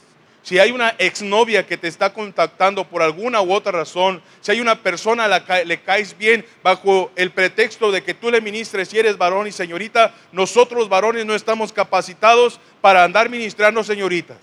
si 0.44 0.58
hay 0.58 0.72
una 0.72 0.94
exnovia 0.98 1.66
que 1.66 1.78
te 1.78 1.88
está 1.88 2.12
contactando 2.12 2.84
por 2.84 3.00
alguna 3.00 3.40
u 3.40 3.50
otra 3.50 3.72
razón, 3.72 4.22
si 4.42 4.52
hay 4.52 4.60
una 4.60 4.82
persona 4.82 5.24
a 5.24 5.28
la 5.28 5.42
que 5.42 5.64
le 5.64 5.80
caes 5.80 6.16
bien 6.18 6.44
bajo 6.62 7.10
el 7.16 7.30
pretexto 7.30 7.90
de 7.90 8.02
que 8.02 8.12
tú 8.12 8.30
le 8.30 8.42
ministres 8.42 8.90
si 8.90 8.98
eres 8.98 9.16
varón 9.16 9.46
y 9.46 9.52
señorita, 9.52 10.14
nosotros 10.32 10.90
varones 10.90 11.24
no 11.24 11.34
estamos 11.34 11.72
capacitados 11.72 12.60
para 12.82 13.04
andar 13.04 13.30
ministrando 13.30 13.82
señoritas. 13.82 14.36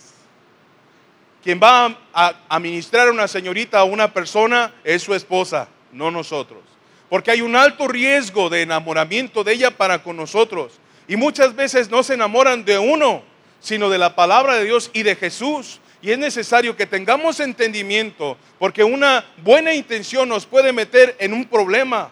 Quien 1.43 1.59
va 1.61 1.95
a, 2.13 2.33
a 2.49 2.59
ministrar 2.59 3.07
a 3.07 3.11
una 3.11 3.27
señorita 3.27 3.83
o 3.83 3.85
una 3.85 4.11
persona 4.11 4.73
es 4.83 5.03
su 5.03 5.13
esposa, 5.13 5.67
no 5.91 6.09
nosotros. 6.09 6.61
Porque 7.09 7.29
hay 7.29 7.41
un 7.41 7.55
alto 7.55 7.87
riesgo 7.87 8.49
de 8.49 8.63
enamoramiento 8.63 9.43
de 9.43 9.53
ella 9.53 9.69
para 9.69 10.01
con 10.01 10.17
nosotros. 10.17 10.79
Y 11.07 11.15
muchas 11.15 11.55
veces 11.55 11.91
no 11.91 12.01
se 12.01 12.15
enamoran 12.15 12.65
de 12.65 12.79
uno, 12.79 13.21
sino 13.59 13.91
de 13.91 13.99
la 13.99 14.15
palabra 14.15 14.55
de 14.55 14.65
Dios 14.65 14.89
y 14.93 15.03
de 15.03 15.15
Jesús. 15.15 15.79
Y 16.01 16.11
es 16.11 16.17
necesario 16.17 16.75
que 16.75 16.87
tengamos 16.87 17.39
entendimiento, 17.39 18.37
porque 18.57 18.83
una 18.83 19.23
buena 19.43 19.73
intención 19.73 20.27
nos 20.27 20.45
puede 20.45 20.73
meter 20.73 21.15
en 21.19 21.33
un 21.33 21.45
problema. 21.45 22.11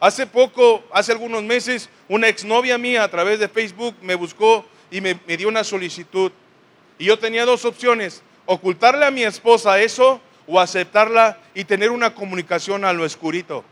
Hace 0.00 0.26
poco, 0.26 0.82
hace 0.92 1.12
algunos 1.12 1.44
meses, 1.44 1.88
una 2.08 2.26
exnovia 2.26 2.76
mía 2.78 3.04
a 3.04 3.08
través 3.08 3.38
de 3.38 3.48
Facebook 3.48 3.94
me 4.02 4.16
buscó 4.16 4.64
y 4.90 5.00
me, 5.00 5.14
dio 5.36 5.46
una 5.46 5.62
solicitud. 5.62 6.32
Y 6.98 7.04
yo 7.04 7.18
tenía 7.18 7.44
dos 7.44 7.64
opciones, 7.64 8.22
ocultarle 8.44 9.06
a 9.06 9.12
mi 9.12 9.22
esposa 9.22 9.80
eso 9.80 10.20
o 10.48 10.58
aceptarla 10.58 11.38
y 11.54 11.62
tener 11.62 11.90
una 11.90 12.14
comunicación 12.14 12.84
a 12.84 12.92
lo 12.92 13.04
escurito. 13.04 13.64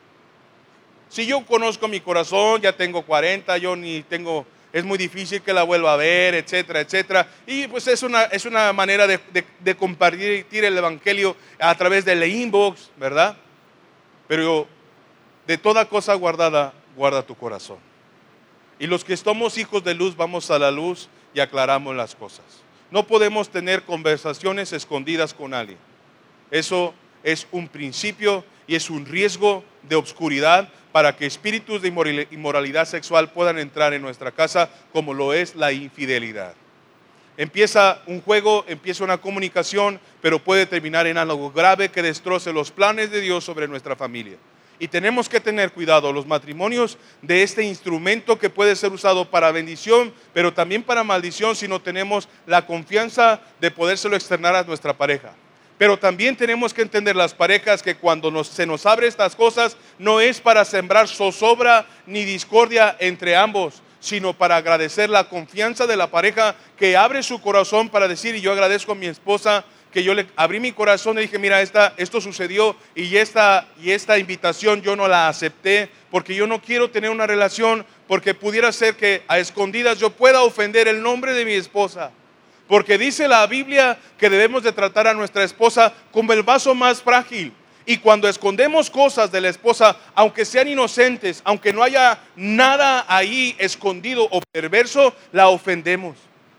Si 1.08 1.26
yo 1.26 1.44
conozco 1.44 1.88
mi 1.88 1.98
corazón, 1.98 2.60
ya 2.60 2.76
tengo 2.76 3.02
40, 3.02 3.58
yo 3.58 3.74
ni 3.74 4.02
tengo 4.04 4.46
es 4.72 4.84
muy 4.84 4.98
difícil 4.98 5.42
que 5.42 5.52
la 5.52 5.62
vuelva 5.62 5.94
a 5.94 5.96
ver, 5.96 6.34
etcétera, 6.34 6.80
etcétera. 6.80 7.28
Y 7.46 7.66
pues 7.66 7.86
es 7.88 8.02
una, 8.02 8.24
es 8.24 8.44
una 8.44 8.72
manera 8.72 9.06
de, 9.06 9.18
de, 9.58 9.76
compartir 9.76 10.46
el 10.52 10.78
Evangelio 10.78 11.36
a 11.58 11.74
través 11.74 12.04
del 12.04 12.24
inbox, 12.24 12.90
¿verdad? 12.96 13.36
Pero 14.28 14.68
de 15.46 15.58
toda 15.58 15.88
cosa 15.88 16.14
guardada, 16.14 16.72
guarda 16.96 17.22
tu 17.22 17.34
corazón. 17.34 17.78
Y 18.78 18.86
los 18.86 19.04
que 19.04 19.16
somos 19.16 19.58
hijos 19.58 19.82
de 19.82 19.94
luz, 19.94 20.16
vamos 20.16 20.50
a 20.50 20.58
la 20.58 20.70
luz 20.70 21.08
y 21.34 21.40
aclaramos 21.40 21.94
las 21.96 22.14
cosas. 22.14 22.44
No 22.90 23.06
podemos 23.06 23.48
tener 23.50 23.82
conversaciones 23.82 24.72
escondidas 24.72 25.34
con 25.34 25.54
alguien. 25.54 25.78
Eso 26.50 26.94
es 27.22 27.46
un 27.52 27.68
principio 27.68 28.44
y 28.70 28.76
es 28.76 28.88
un 28.88 29.04
riesgo 29.04 29.64
de 29.82 29.96
obscuridad 29.96 30.68
para 30.92 31.16
que 31.16 31.26
espíritus 31.26 31.82
de 31.82 31.88
inmoralidad 32.30 32.84
sexual 32.84 33.32
puedan 33.32 33.58
entrar 33.58 33.94
en 33.94 34.00
nuestra 34.00 34.30
casa 34.30 34.70
como 34.92 35.12
lo 35.12 35.34
es 35.34 35.56
la 35.56 35.72
infidelidad. 35.72 36.54
Empieza 37.36 38.00
un 38.06 38.20
juego, 38.20 38.64
empieza 38.68 39.02
una 39.02 39.18
comunicación, 39.18 39.98
pero 40.22 40.38
puede 40.38 40.66
terminar 40.66 41.08
en 41.08 41.18
algo 41.18 41.50
grave 41.50 41.88
que 41.88 42.00
destroce 42.00 42.52
los 42.52 42.70
planes 42.70 43.10
de 43.10 43.20
Dios 43.20 43.42
sobre 43.42 43.66
nuestra 43.66 43.96
familia. 43.96 44.36
Y 44.78 44.86
tenemos 44.86 45.28
que 45.28 45.40
tener 45.40 45.72
cuidado 45.72 46.12
los 46.12 46.28
matrimonios 46.28 46.96
de 47.22 47.42
este 47.42 47.64
instrumento 47.64 48.38
que 48.38 48.50
puede 48.50 48.76
ser 48.76 48.92
usado 48.92 49.28
para 49.28 49.50
bendición, 49.50 50.14
pero 50.32 50.54
también 50.54 50.84
para 50.84 51.02
maldición 51.02 51.56
si 51.56 51.66
no 51.66 51.80
tenemos 51.80 52.28
la 52.46 52.64
confianza 52.66 53.40
de 53.60 53.72
podérselo 53.72 54.14
externar 54.14 54.54
a 54.54 54.62
nuestra 54.62 54.96
pareja. 54.96 55.34
Pero 55.80 55.98
también 55.98 56.36
tenemos 56.36 56.74
que 56.74 56.82
entender 56.82 57.16
las 57.16 57.32
parejas 57.32 57.82
que 57.82 57.94
cuando 57.94 58.44
se 58.44 58.66
nos 58.66 58.84
abre 58.84 59.06
estas 59.06 59.34
cosas 59.34 59.78
no 59.98 60.20
es 60.20 60.38
para 60.38 60.66
sembrar 60.66 61.08
zozobra 61.08 61.86
ni 62.04 62.26
discordia 62.26 62.94
entre 62.98 63.34
ambos, 63.34 63.80
sino 63.98 64.34
para 64.34 64.56
agradecer 64.56 65.08
la 65.08 65.30
confianza 65.30 65.86
de 65.86 65.96
la 65.96 66.10
pareja 66.10 66.54
que 66.76 66.98
abre 66.98 67.22
su 67.22 67.40
corazón 67.40 67.88
para 67.88 68.08
decir, 68.08 68.34
y 68.34 68.42
yo 68.42 68.52
agradezco 68.52 68.92
a 68.92 68.94
mi 68.94 69.06
esposa 69.06 69.64
que 69.90 70.04
yo 70.04 70.12
le 70.12 70.26
abrí 70.36 70.60
mi 70.60 70.72
corazón 70.72 71.16
y 71.16 71.22
dije, 71.22 71.38
mira, 71.38 71.62
esta, 71.62 71.94
esto 71.96 72.20
sucedió 72.20 72.76
y 72.94 73.16
esta, 73.16 73.66
y 73.82 73.92
esta 73.92 74.18
invitación 74.18 74.82
yo 74.82 74.96
no 74.96 75.08
la 75.08 75.28
acepté 75.28 75.88
porque 76.10 76.34
yo 76.34 76.46
no 76.46 76.60
quiero 76.60 76.90
tener 76.90 77.08
una 77.08 77.26
relación 77.26 77.86
porque 78.06 78.34
pudiera 78.34 78.70
ser 78.72 78.96
que 78.96 79.22
a 79.28 79.38
escondidas 79.38 79.98
yo 79.98 80.10
pueda 80.10 80.42
ofender 80.42 80.88
el 80.88 81.00
nombre 81.00 81.32
de 81.32 81.46
mi 81.46 81.54
esposa. 81.54 82.10
Porque 82.70 82.98
dice 82.98 83.26
la 83.26 83.44
Biblia 83.48 83.98
que 84.16 84.30
debemos 84.30 84.62
de 84.62 84.70
tratar 84.70 85.08
a 85.08 85.12
nuestra 85.12 85.42
esposa 85.42 85.92
como 86.12 86.32
el 86.32 86.44
vaso 86.44 86.72
más 86.72 87.02
frágil. 87.02 87.52
Y 87.84 87.96
cuando 87.96 88.28
escondemos 88.28 88.88
cosas 88.88 89.32
de 89.32 89.40
la 89.40 89.48
esposa, 89.48 89.98
aunque 90.14 90.44
sean 90.44 90.68
inocentes, 90.68 91.42
aunque 91.42 91.72
no 91.72 91.82
haya 91.82 92.20
nada 92.36 93.04
ahí 93.08 93.56
escondido 93.58 94.28
o 94.30 94.40
perverso, 94.52 95.12
la 95.32 95.48
ofendemos. 95.48 96.16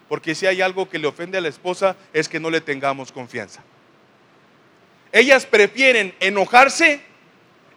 Porque 0.10 0.36
si 0.36 0.46
hay 0.46 0.62
algo 0.62 0.90
que 0.90 1.00
le 1.00 1.08
ofende 1.08 1.38
a 1.38 1.42
la 1.42 1.48
esposa 1.48 1.96
es 2.12 2.28
que 2.28 2.42
no 2.42 2.50
le 2.50 2.60
tengamos 2.60 3.14
confianza. 3.14 3.64
Ellas 5.14 5.46
prefieren 5.46 6.14
enojarse, 6.20 7.00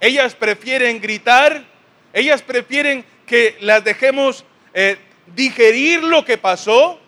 ellas 0.00 0.34
prefieren 0.34 1.00
gritar, 1.00 1.64
ellas 2.12 2.42
prefieren 2.42 3.04
que 3.26 3.56
las 3.60 3.84
dejemos 3.84 4.44
eh, 4.72 4.98
digerir 5.36 6.02
lo 6.02 6.24
que 6.24 6.36
pasó 6.36 6.98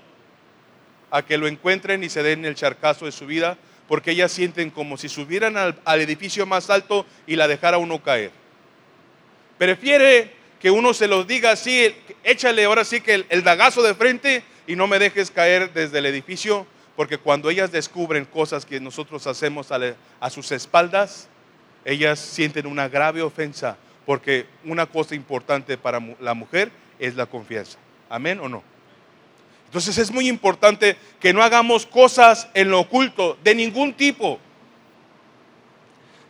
a 1.10 1.22
que 1.22 1.38
lo 1.38 1.46
encuentren 1.46 2.02
y 2.04 2.08
se 2.08 2.22
den 2.22 2.44
el 2.44 2.54
charcazo 2.54 3.06
de 3.06 3.12
su 3.12 3.26
vida 3.26 3.56
porque 3.88 4.10
ellas 4.10 4.32
sienten 4.32 4.70
como 4.70 4.96
si 4.96 5.08
subieran 5.08 5.56
al, 5.56 6.00
edificio 6.00 6.46
más 6.46 6.70
alto 6.70 7.06
y 7.26 7.36
la 7.36 7.48
dejara 7.48 7.78
uno 7.78 8.02
caer. 8.02 8.30
Prefiere 9.58 10.32
que 10.60 10.70
uno 10.70 10.92
se 10.92 11.06
los 11.06 11.26
diga 11.26 11.52
así, 11.52 11.94
échale 12.24 12.64
ahora 12.64 12.84
sí 12.84 13.00
que 13.00 13.24
el, 13.28 13.44
dagazo 13.44 13.82
de 13.82 13.94
frente 13.94 14.42
y 14.66 14.76
no 14.76 14.86
me 14.86 14.98
dejes 14.98 15.30
caer 15.30 15.72
desde 15.72 15.98
el 15.98 16.06
edificio, 16.06 16.66
porque 16.96 17.18
cuando 17.18 17.50
ellas 17.50 17.70
descubren 17.70 18.24
cosas 18.24 18.64
que 18.66 18.80
nosotros 18.80 19.26
hacemos 19.26 19.70
a, 19.70 19.78
a 20.18 20.30
sus 20.30 20.50
espaldas, 20.50 21.28
ellas 21.84 22.18
sienten 22.18 22.66
una 22.66 22.88
grave 22.88 23.22
ofensa, 23.22 23.76
porque 24.04 24.46
una 24.64 24.86
cosa 24.86 25.14
importante 25.14 25.78
para 25.78 26.00
la 26.20 26.34
mujer 26.34 26.70
es 26.98 27.14
la 27.14 27.26
confianza. 27.26 27.78
Amén 28.08 28.40
o 28.40 28.48
no. 28.48 28.75
Entonces 29.76 29.98
es 29.98 30.10
muy 30.10 30.26
importante 30.26 30.96
que 31.20 31.34
no 31.34 31.42
hagamos 31.42 31.84
cosas 31.84 32.48
en 32.54 32.70
lo 32.70 32.80
oculto, 32.80 33.36
de 33.44 33.54
ningún 33.54 33.92
tipo. 33.92 34.40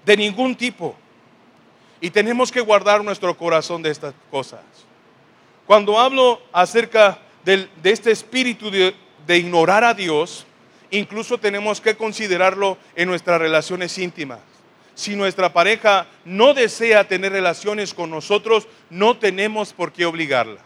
De 0.04 0.16
ningún 0.16 0.56
tipo. 0.56 0.96
Y 2.00 2.10
tenemos 2.10 2.50
que 2.50 2.60
guardar 2.60 3.04
nuestro 3.04 3.36
corazón 3.36 3.82
de 3.82 3.92
estas 3.92 4.14
cosas. 4.32 4.62
Cuando 5.64 5.96
hablo 5.96 6.42
acerca 6.52 7.20
de 7.44 7.68
este 7.84 8.10
espíritu 8.10 8.68
de, 8.68 8.96
ignorar 9.38 9.84
a 9.84 9.94
Dios, 9.94 10.44
incluso 10.90 11.38
tenemos 11.38 11.80
que 11.80 11.96
considerarlo 11.96 12.76
en 12.96 13.06
nuestras 13.06 13.40
relaciones 13.40 13.96
íntimas. 13.96 14.40
Si 14.96 15.14
nuestra 15.14 15.52
pareja 15.52 16.08
no 16.24 16.52
desea 16.52 17.06
tener 17.06 17.30
relaciones 17.30 17.94
con 17.94 18.10
nosotros, 18.10 18.66
no 18.90 19.16
tenemos 19.16 19.72
por 19.72 19.92
qué 19.92 20.04
obligarla. 20.04 20.65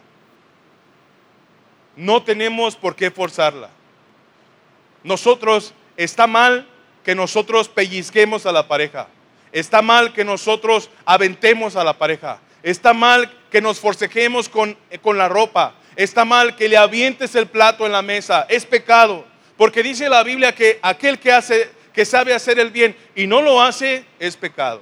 No 2.00 2.22
tenemos 2.22 2.76
por 2.76 2.96
qué 2.96 3.10
forzarla. 3.10 3.68
Nosotros, 5.04 5.74
está 5.98 6.26
mal 6.26 6.66
que 7.04 7.14
nosotros 7.14 7.68
pellizquemos 7.68 8.46
a 8.46 8.52
la 8.52 8.66
pareja. 8.66 9.08
Está 9.52 9.82
mal 9.82 10.14
que 10.14 10.24
nosotros 10.24 10.88
aventemos 11.04 11.76
a 11.76 11.84
la 11.84 11.98
pareja. 11.98 12.40
Está 12.62 12.94
mal 12.94 13.30
que 13.50 13.60
nos 13.60 13.80
forcejemos 13.80 14.48
con, 14.48 14.78
con 15.02 15.18
la 15.18 15.28
ropa. 15.28 15.74
Está 15.94 16.24
mal 16.24 16.56
que 16.56 16.70
le 16.70 16.78
avientes 16.78 17.34
el 17.34 17.48
plato 17.48 17.84
en 17.84 17.92
la 17.92 18.00
mesa. 18.00 18.46
Es 18.48 18.64
pecado. 18.64 19.26
Porque 19.58 19.82
dice 19.82 20.08
la 20.08 20.22
Biblia 20.22 20.54
que 20.54 20.78
aquel 20.80 21.18
que 21.18 21.32
hace, 21.32 21.70
que 21.92 22.06
sabe 22.06 22.32
hacer 22.32 22.58
el 22.58 22.70
bien 22.70 22.96
y 23.14 23.26
no 23.26 23.42
lo 23.42 23.60
hace, 23.60 24.06
es 24.18 24.38
pecado. 24.38 24.80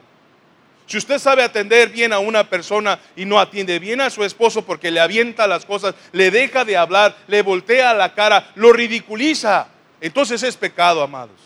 Si 0.89 0.97
usted 0.97 1.19
sabe 1.19 1.43
atender 1.43 1.91
bien 1.91 2.15
a 2.15 2.19
una 2.19 2.49
persona 2.49 2.99
y 3.15 3.27
no 3.27 3.39
atiende 3.39 3.79
bien 3.79 4.01
a 4.01 4.09
su 4.09 4.25
esposo 4.25 4.65
porque 4.65 4.91
le 4.91 5.01
avienta 5.01 5.47
las 5.47 5.67
cosas, 5.67 5.95
le 6.13 6.31
deja 6.31 6.65
de 6.65 6.79
hablar, 6.79 7.15
le 7.27 7.43
voltea 7.43 7.93
la 7.93 8.15
cara, 8.15 8.51
lo 8.55 8.73
ridiculiza, 8.73 9.69
entonces 10.01 10.43
es 10.43 10.57
pecado, 10.57 11.03
amados. 11.03 11.37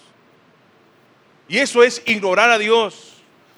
Y 1.49 1.59
eso 1.59 1.83
es 1.83 2.03
ignorar 2.07 2.51
a 2.51 2.59
Dios, 2.59 3.15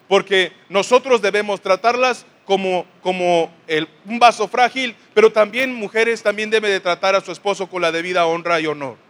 porque 0.09 0.53
nosotros 0.71 1.21
debemos 1.21 1.61
tratarlas 1.61 2.25
como, 2.47 2.87
como 3.03 3.53
un 4.07 4.19
vaso 4.19 4.49
frágil, 4.49 4.97
pero 5.13 5.33
también 5.33 5.75
mujeres 5.75 6.23
también 6.23 6.49
deben 6.49 6.71
de 6.71 6.81
tratar 6.81 7.15
a 7.15 7.21
su 7.21 7.31
esposo 7.31 7.69
con 7.69 7.83
la 7.83 7.93
debida 7.93 8.25
honra 8.25 8.59
y 8.59 8.67
honor. 8.67 9.04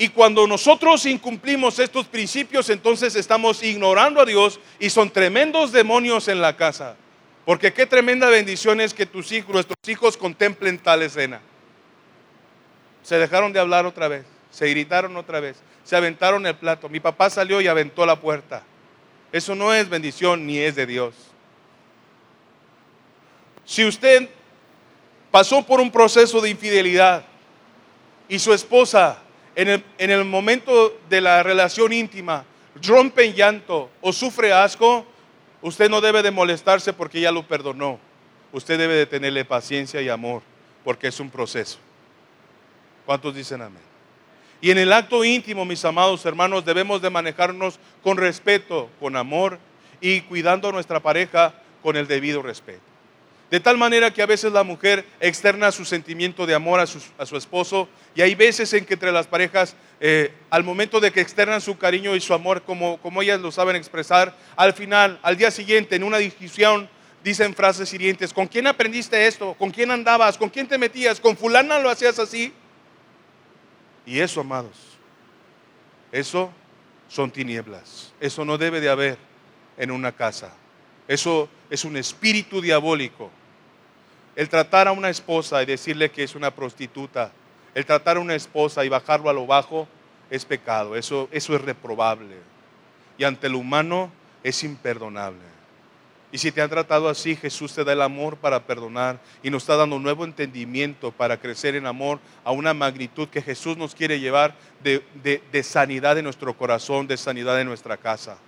Y 0.00 0.08
cuando 0.08 0.46
nosotros 0.46 1.04
incumplimos 1.04 1.78
estos 1.78 2.06
principios, 2.06 2.70
entonces 2.70 3.14
estamos 3.16 3.62
ignorando 3.62 4.22
a 4.22 4.24
Dios 4.24 4.58
y 4.78 4.88
son 4.88 5.10
tremendos 5.10 5.72
demonios 5.72 6.28
en 6.28 6.40
la 6.40 6.56
casa. 6.56 6.96
Porque 7.44 7.74
qué 7.74 7.84
tremenda 7.84 8.30
bendición 8.30 8.80
es 8.80 8.94
que 8.94 9.04
tus 9.04 9.30
hijos, 9.30 9.52
nuestros 9.52 9.76
hijos 9.86 10.16
contemplen 10.16 10.78
tal 10.78 11.02
escena. 11.02 11.42
Se 13.02 13.18
dejaron 13.18 13.52
de 13.52 13.60
hablar 13.60 13.84
otra 13.84 14.08
vez, 14.08 14.24
se 14.50 14.68
gritaron 14.68 15.18
otra 15.18 15.38
vez, 15.38 15.58
se 15.84 15.96
aventaron 15.96 16.46
el 16.46 16.54
plato. 16.56 16.88
Mi 16.88 17.00
papá 17.00 17.28
salió 17.28 17.60
y 17.60 17.68
aventó 17.68 18.06
la 18.06 18.18
puerta. 18.18 18.62
Eso 19.32 19.54
no 19.54 19.74
es 19.74 19.90
bendición 19.90 20.46
ni 20.46 20.60
es 20.60 20.76
de 20.76 20.86
Dios. 20.86 21.14
Si 23.66 23.84
usted 23.84 24.30
pasó 25.30 25.60
por 25.60 25.78
un 25.78 25.90
proceso 25.90 26.40
de 26.40 26.48
infidelidad 26.48 27.22
y 28.30 28.38
su 28.38 28.54
esposa 28.54 29.24
en 29.60 30.10
el, 30.10 30.24
momento 30.24 30.98
de 31.08 31.20
la 31.20 31.42
relación 31.42 31.92
íntima 31.92 32.44
rompe 32.82 33.24
en 33.24 33.34
llanto 33.34 33.90
o 34.00 34.12
sufre 34.12 34.52
asco, 34.52 35.04
usted 35.60 35.90
no 35.90 36.00
debe 36.00 36.22
de 36.22 36.30
molestarse 36.30 36.92
porque 36.92 37.20
ya 37.20 37.30
lo 37.30 37.46
perdonó. 37.46 37.98
Usted 38.52 38.78
debe 38.78 38.94
de 38.94 39.06
tenerle 39.06 39.44
paciencia 39.44 40.00
y 40.00 40.08
amor 40.08 40.42
porque 40.82 41.08
es 41.08 41.20
un 41.20 41.30
proceso. 41.30 41.78
¿Cuántos 43.04 43.34
dicen 43.34 43.60
amén? 43.60 43.82
Y 44.62 44.70
en 44.70 44.78
el 44.78 44.92
acto 44.92 45.24
íntimo, 45.24 45.64
mis 45.64 45.84
amados 45.84 46.24
hermanos, 46.26 46.64
debemos 46.64 47.02
de 47.02 47.10
manejarnos 47.10 47.78
con 48.02 48.16
respeto, 48.16 48.88
con 48.98 49.16
amor 49.16 49.58
y 50.00 50.22
cuidando 50.22 50.68
a 50.68 50.72
nuestra 50.72 51.00
pareja 51.00 51.54
con 51.82 51.96
el 51.96 52.06
debido 52.06 52.42
respeto. 52.42 52.89
De 53.50 53.58
tal 53.58 53.76
manera 53.76 54.12
que 54.12 54.22
a 54.22 54.26
veces 54.26 54.52
la 54.52 54.62
mujer 54.62 55.04
externa 55.18 55.72
su 55.72 55.84
sentimiento 55.84 56.46
de 56.46 56.54
amor 56.54 56.78
a 56.78 56.86
su, 56.86 57.36
esposo 57.36 57.88
y 58.14 58.22
hay 58.22 58.36
veces 58.36 58.72
en 58.74 58.84
que 58.84 58.94
entre 58.94 59.10
las 59.10 59.26
parejas, 59.26 59.74
eh, 59.98 60.32
al 60.50 60.62
momento 60.62 61.00
de 61.00 61.10
que 61.10 61.20
externan 61.20 61.60
su 61.60 61.76
cariño 61.76 62.14
y 62.14 62.20
su 62.20 62.32
amor 62.32 62.62
como, 62.62 62.98
como 62.98 63.22
ellas 63.22 63.40
lo 63.40 63.50
saben 63.50 63.74
expresar, 63.74 64.36
al 64.54 64.72
final, 64.72 65.18
al 65.22 65.36
día 65.36 65.50
siguiente, 65.50 65.96
en 65.96 66.04
una 66.04 66.18
discusión, 66.18 66.88
dicen 67.24 67.52
frases 67.52 67.92
hirientes, 67.92 68.32
¿con 68.32 68.46
quién 68.46 68.68
aprendiste 68.68 69.26
esto? 69.26 69.54
¿Con 69.54 69.72
quién 69.72 69.90
andabas? 69.90 70.38
¿Con 70.38 70.48
quién 70.48 70.68
te 70.68 70.78
metías? 70.78 71.18
¿Con 71.18 71.36
fulana 71.36 71.80
lo 71.80 71.90
hacías 71.90 72.20
así? 72.20 72.52
Y 74.06 74.20
eso, 74.20 74.42
amados, 74.42 74.76
eso 76.12 76.52
son 77.08 77.32
tinieblas. 77.32 78.12
Eso 78.20 78.44
no 78.44 78.56
debe 78.56 78.80
de 78.80 78.88
haber 78.88 79.18
en 79.76 79.90
una 79.90 80.12
casa. 80.12 80.54
Eso 81.08 81.48
es 81.68 81.84
un 81.84 81.96
espíritu 81.96 82.60
diabólico 82.60 83.32
el 84.40 84.48
tratar 84.48 84.88
a 84.88 84.92
una 84.92 85.10
esposa 85.10 85.62
y 85.62 85.66
decirle 85.66 86.10
que 86.10 86.22
es 86.22 86.34
una 86.34 86.50
prostituta, 86.50 87.30
el 87.74 87.84
tratar 87.84 88.16
a 88.16 88.20
una 88.20 88.34
esposa 88.34 88.82
y 88.82 88.88
bajarlo 88.88 89.28
a 89.28 89.34
lo 89.34 89.46
bajo 89.46 89.86
es 90.30 90.46
pecado, 90.46 90.96
eso, 90.96 91.28
eso 91.30 91.54
es 91.54 91.60
reprobable. 91.60 92.36
Y 93.18 93.24
ante 93.24 93.48
el 93.48 93.54
humano 93.54 94.10
es 94.42 94.64
imperdonable. 94.64 95.44
Y 96.32 96.38
si 96.38 96.52
te 96.52 96.62
han 96.62 96.70
tratado 96.70 97.10
así, 97.10 97.36
Jesús 97.36 97.74
te 97.74 97.84
da 97.84 97.92
el 97.92 98.00
amor 98.00 98.38
para 98.38 98.64
perdonar 98.64 99.20
y 99.42 99.50
nos 99.50 99.64
está 99.64 99.76
dando 99.76 99.96
un 99.96 100.02
nuevo 100.02 100.24
entendimiento 100.24 101.12
para 101.12 101.36
crecer 101.36 101.74
en 101.74 101.84
amor 101.84 102.18
a 102.42 102.50
una 102.50 102.72
magnitud 102.72 103.28
que 103.28 103.42
Jesús 103.42 103.76
nos 103.76 103.94
quiere 103.94 104.20
llevar 104.20 104.54
de, 104.82 105.62
sanidad 105.62 106.16
en 106.16 106.24
nuestro 106.24 106.56
corazón, 106.56 107.06
de 107.06 107.18
sanidad 107.18 107.60
en 107.60 107.66
nuestra 107.66 107.98
casa. 107.98 108.38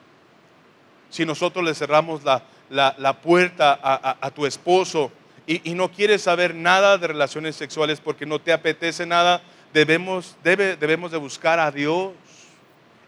Si 1.11 1.26
nosotros 1.26 1.62
le 1.62 1.74
cerramos 1.74 2.22
la, 2.24 3.20
puerta 3.20 3.78
a 3.83 4.31
tu 4.31 4.46
esposo, 4.46 5.12
y, 5.46 5.74
no 5.74 5.90
quieres 5.90 6.22
saber 6.22 6.55
nada 6.55 6.98
de 6.98 7.09
relaciones 7.09 7.57
sexuales 7.57 8.00
porque 8.00 8.26
no 8.26 8.38
te 8.38 8.52
apetece 8.52 9.07
nada, 9.07 9.42
debemos, 9.72 10.37
debemos 10.44 11.11
de 11.11 11.18
buscar 11.18 11.59
a 11.59 11.70
Dios 11.70 12.12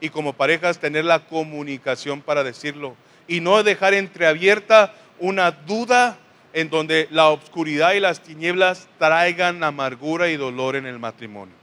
y 0.00 0.08
como 0.08 0.32
parejas 0.32 0.78
tener 0.78 1.04
la 1.04 1.20
comunicación 1.26 2.20
para 2.20 2.42
decirlo 2.42 2.96
y 3.28 3.40
no 3.40 3.62
dejar 3.62 3.94
entreabierta 3.94 4.94
una 5.20 5.52
duda 5.52 6.18
en 6.52 6.70
donde 6.70 7.08
la 7.10 7.28
oscuridad 7.28 7.94
y 7.94 8.00
las 8.00 8.20
tinieblas 8.20 8.88
traigan 8.98 9.62
amargura 9.62 10.28
y 10.28 10.36
dolor 10.36 10.76
en 10.76 10.86
el 10.86 10.98
matrimonio. 10.98 11.54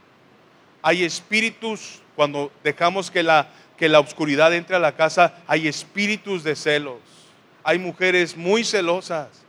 Hay 0.82 1.04
espíritus, 1.04 2.00
cuando 2.16 2.50
dejamos 2.64 3.10
que 3.10 3.22
la, 3.22 3.48
que 3.76 3.88
la 3.88 4.00
oscuridad 4.00 4.52
entre 4.54 4.76
a 4.76 4.80
la 4.80 4.96
casa, 4.96 5.34
hay 5.46 5.68
espíritus 5.68 6.44
de 6.44 6.56
celos. 6.56 6.98
Hay 7.62 7.78
mujeres 7.78 8.36
muy 8.36 8.64
celosas 8.64 9.41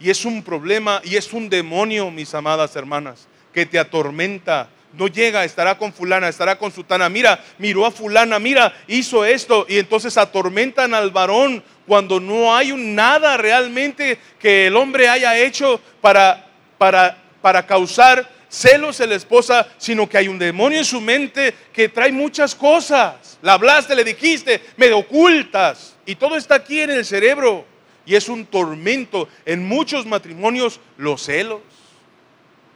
y 0.00 0.10
es 0.10 0.24
un 0.24 0.42
problema 0.42 1.02
y 1.04 1.16
es 1.16 1.32
un 1.32 1.48
demonio, 1.50 2.10
mis 2.10 2.34
amadas 2.34 2.74
hermanas, 2.74 3.28
que 3.52 3.66
te 3.66 3.78
atormenta. 3.78 4.68
No 4.94 5.06
llega, 5.06 5.44
estará 5.44 5.78
con 5.78 5.92
fulana, 5.92 6.28
estará 6.28 6.58
con 6.58 6.72
sutana. 6.72 7.08
Mira, 7.08 7.38
miró 7.58 7.86
a 7.86 7.92
fulana, 7.92 8.40
mira, 8.40 8.74
hizo 8.88 9.24
esto. 9.24 9.66
Y 9.68 9.78
entonces 9.78 10.16
atormentan 10.16 10.94
al 10.94 11.10
varón 11.10 11.62
cuando 11.86 12.18
no 12.18 12.56
hay 12.56 12.72
un 12.72 12.94
nada 12.94 13.36
realmente 13.36 14.18
que 14.40 14.66
el 14.66 14.76
hombre 14.76 15.08
haya 15.08 15.38
hecho 15.38 15.80
para, 16.00 16.48
para, 16.76 17.18
para 17.40 17.66
causar 17.66 18.28
celos 18.48 18.98
en 18.98 19.10
la 19.10 19.14
esposa, 19.14 19.68
sino 19.78 20.08
que 20.08 20.18
hay 20.18 20.26
un 20.26 20.38
demonio 20.38 20.78
en 20.78 20.84
su 20.84 21.00
mente 21.00 21.54
que 21.72 21.88
trae 21.88 22.10
muchas 22.10 22.54
cosas. 22.54 23.38
La 23.42 23.52
hablaste, 23.52 23.94
le 23.94 24.02
dijiste, 24.02 24.60
me 24.76 24.92
ocultas. 24.92 25.94
Y 26.04 26.16
todo 26.16 26.36
está 26.36 26.56
aquí 26.56 26.80
en 26.80 26.90
el 26.90 27.04
cerebro. 27.04 27.69
Y 28.06 28.14
es 28.14 28.28
un 28.28 28.46
tormento. 28.46 29.28
En 29.44 29.66
muchos 29.66 30.06
matrimonios 30.06 30.80
los 30.96 31.22
celos. 31.22 31.60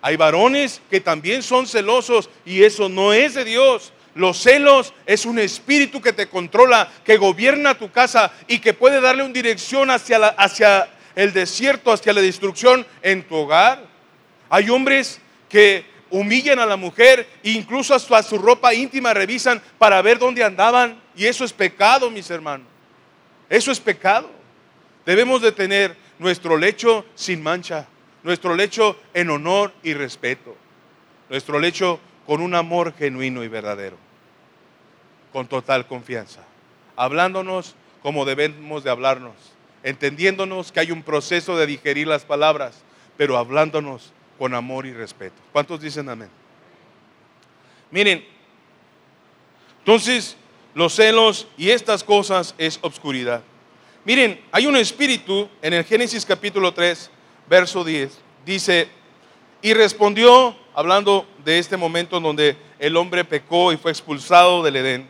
Hay 0.02 0.16
varones 0.16 0.82
que 0.90 1.00
también 1.00 1.42
son 1.42 1.66
celosos 1.66 2.28
y 2.44 2.62
eso 2.62 2.88
no 2.88 3.12
es 3.12 3.34
de 3.34 3.44
Dios. 3.44 3.92
Los 4.14 4.38
celos 4.38 4.92
es 5.06 5.24
un 5.24 5.38
espíritu 5.38 6.00
que 6.00 6.12
te 6.12 6.28
controla, 6.28 6.92
que 7.04 7.16
gobierna 7.16 7.76
tu 7.76 7.90
casa 7.90 8.30
y 8.46 8.58
que 8.58 8.74
puede 8.74 9.00
darle 9.00 9.24
una 9.24 9.32
dirección 9.32 9.90
hacia, 9.90 10.18
la, 10.18 10.28
hacia 10.28 10.88
el 11.16 11.32
desierto, 11.32 11.90
hacia 11.90 12.12
la 12.12 12.20
destrucción 12.20 12.86
en 13.02 13.22
tu 13.22 13.34
hogar. 13.34 13.82
Hay 14.50 14.68
hombres 14.70 15.20
que 15.48 15.84
humillan 16.10 16.58
a 16.58 16.66
la 16.66 16.76
mujer 16.76 17.26
incluso 17.42 17.94
hasta 17.94 18.22
su 18.22 18.38
ropa 18.38 18.72
íntima 18.72 19.14
revisan 19.14 19.60
para 19.78 20.00
ver 20.02 20.18
dónde 20.18 20.44
andaban. 20.44 21.00
Y 21.16 21.26
eso 21.26 21.44
es 21.44 21.52
pecado, 21.52 22.10
mis 22.10 22.30
hermanos. 22.30 22.66
Eso 23.48 23.72
es 23.72 23.80
pecado. 23.80 24.30
Debemos 25.06 25.42
de 25.42 25.52
tener 25.52 25.96
nuestro 26.18 26.56
lecho 26.56 27.04
sin 27.14 27.42
mancha, 27.42 27.86
nuestro 28.22 28.54
lecho 28.54 28.98
en 29.12 29.30
honor 29.30 29.72
y 29.82 29.94
respeto, 29.94 30.56
nuestro 31.28 31.58
lecho 31.58 32.00
con 32.26 32.40
un 32.40 32.54
amor 32.54 32.94
genuino 32.94 33.44
y 33.44 33.48
verdadero, 33.48 33.96
con 35.32 35.46
total 35.46 35.86
confianza, 35.86 36.40
hablándonos 36.96 37.74
como 38.02 38.24
debemos 38.24 38.82
de 38.82 38.90
hablarnos, 38.90 39.34
entendiéndonos 39.82 40.72
que 40.72 40.80
hay 40.80 40.90
un 40.90 41.02
proceso 41.02 41.56
de 41.56 41.66
digerir 41.66 42.06
las 42.06 42.24
palabras, 42.24 42.82
pero 43.16 43.36
hablándonos 43.36 44.12
con 44.38 44.54
amor 44.54 44.86
y 44.86 44.92
respeto. 44.92 45.36
¿Cuántos 45.52 45.80
dicen 45.80 46.08
amén? 46.08 46.30
Miren, 47.90 48.24
entonces 49.78 50.36
los 50.74 50.94
celos 50.94 51.46
y 51.56 51.70
estas 51.70 52.02
cosas 52.02 52.54
es 52.58 52.78
obscuridad. 52.82 53.42
Miren, 54.04 54.38
hay 54.52 54.66
un 54.66 54.76
espíritu 54.76 55.48
en 55.62 55.72
el 55.72 55.84
Génesis 55.84 56.26
capítulo 56.26 56.74
3, 56.74 57.10
verso 57.48 57.82
10. 57.82 58.10
Dice, 58.44 58.86
y 59.62 59.72
respondió, 59.72 60.54
hablando 60.74 61.26
de 61.42 61.58
este 61.58 61.78
momento 61.78 62.18
en 62.18 62.22
donde 62.22 62.56
el 62.78 62.98
hombre 62.98 63.24
pecó 63.24 63.72
y 63.72 63.78
fue 63.78 63.90
expulsado 63.90 64.62
del 64.62 64.76
Edén. 64.76 65.08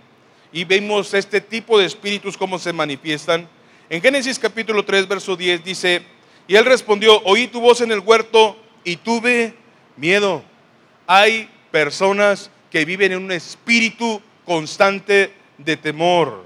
Y 0.53 0.63
vemos 0.63 1.13
este 1.13 1.41
tipo 1.41 1.77
de 1.77 1.87
espíritus 1.87 2.37
cómo 2.37 2.57
se 2.57 2.73
manifiestan. 2.73 3.49
En 3.91 4.01
Génesis 4.01 4.39
capítulo 4.39 4.85
3, 4.85 5.09
verso 5.09 5.35
10 5.35 5.65
dice, 5.65 6.03
y 6.47 6.55
él 6.55 6.65
respondió, 6.65 7.21
oí 7.25 7.49
tu 7.49 7.61
voz 7.61 7.81
en 7.81 7.91
el 7.91 7.99
huerto 7.99 8.57
y 8.85 8.95
tuve 8.95 9.55
miedo. 9.97 10.45
Hay 11.09 11.51
personas 11.73 12.49
que 12.71 12.85
viven 12.85 13.11
en 13.11 13.25
un 13.25 13.33
espíritu 13.33 14.23
constante 14.45 15.35
de 15.59 15.77
temor. 15.77 16.45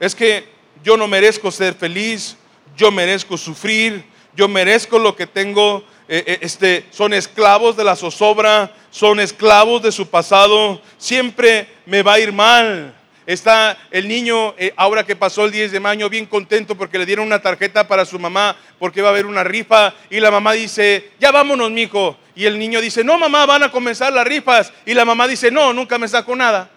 Es 0.00 0.16
que 0.16 0.55
yo 0.86 0.96
no 0.96 1.08
merezco 1.08 1.50
ser 1.50 1.74
feliz, 1.74 2.36
yo 2.76 2.92
merezco 2.92 3.36
sufrir, 3.36 4.04
yo 4.36 4.46
merezco 4.46 5.00
lo 5.00 5.16
que 5.16 5.26
tengo. 5.26 5.82
Eh, 6.08 6.22
eh, 6.24 6.38
este, 6.42 6.86
son 6.92 7.12
esclavos 7.12 7.76
de 7.76 7.82
la 7.82 7.96
zozobra, 7.96 8.72
son 8.92 9.18
esclavos 9.18 9.82
de 9.82 9.90
su 9.90 10.06
pasado, 10.06 10.80
siempre 10.96 11.66
me 11.86 12.04
va 12.04 12.12
a 12.12 12.20
ir 12.20 12.32
mal. 12.32 12.94
Está 13.26 13.76
el 13.90 14.06
niño, 14.06 14.54
eh, 14.56 14.72
ahora 14.76 15.04
que 15.04 15.16
pasó 15.16 15.46
el 15.46 15.50
10 15.50 15.72
de 15.72 15.80
mayo, 15.80 16.08
bien 16.08 16.24
contento 16.24 16.76
porque 16.76 16.98
le 16.98 17.06
dieron 17.06 17.26
una 17.26 17.42
tarjeta 17.42 17.88
para 17.88 18.04
su 18.04 18.20
mamá, 18.20 18.56
porque 18.78 19.02
va 19.02 19.08
a 19.08 19.10
haber 19.10 19.26
una 19.26 19.42
rifa. 19.42 19.92
Y 20.08 20.20
la 20.20 20.30
mamá 20.30 20.52
dice, 20.52 21.10
ya 21.18 21.32
vámonos, 21.32 21.72
mijo. 21.72 22.16
Y 22.36 22.44
el 22.44 22.60
niño 22.60 22.80
dice, 22.80 23.02
no, 23.02 23.18
mamá, 23.18 23.44
van 23.44 23.64
a 23.64 23.72
comenzar 23.72 24.12
las 24.12 24.24
rifas. 24.24 24.72
Y 24.84 24.94
la 24.94 25.04
mamá 25.04 25.26
dice, 25.26 25.50
no, 25.50 25.72
nunca 25.72 25.98
me 25.98 26.06
saco 26.06 26.36
nada 26.36 26.70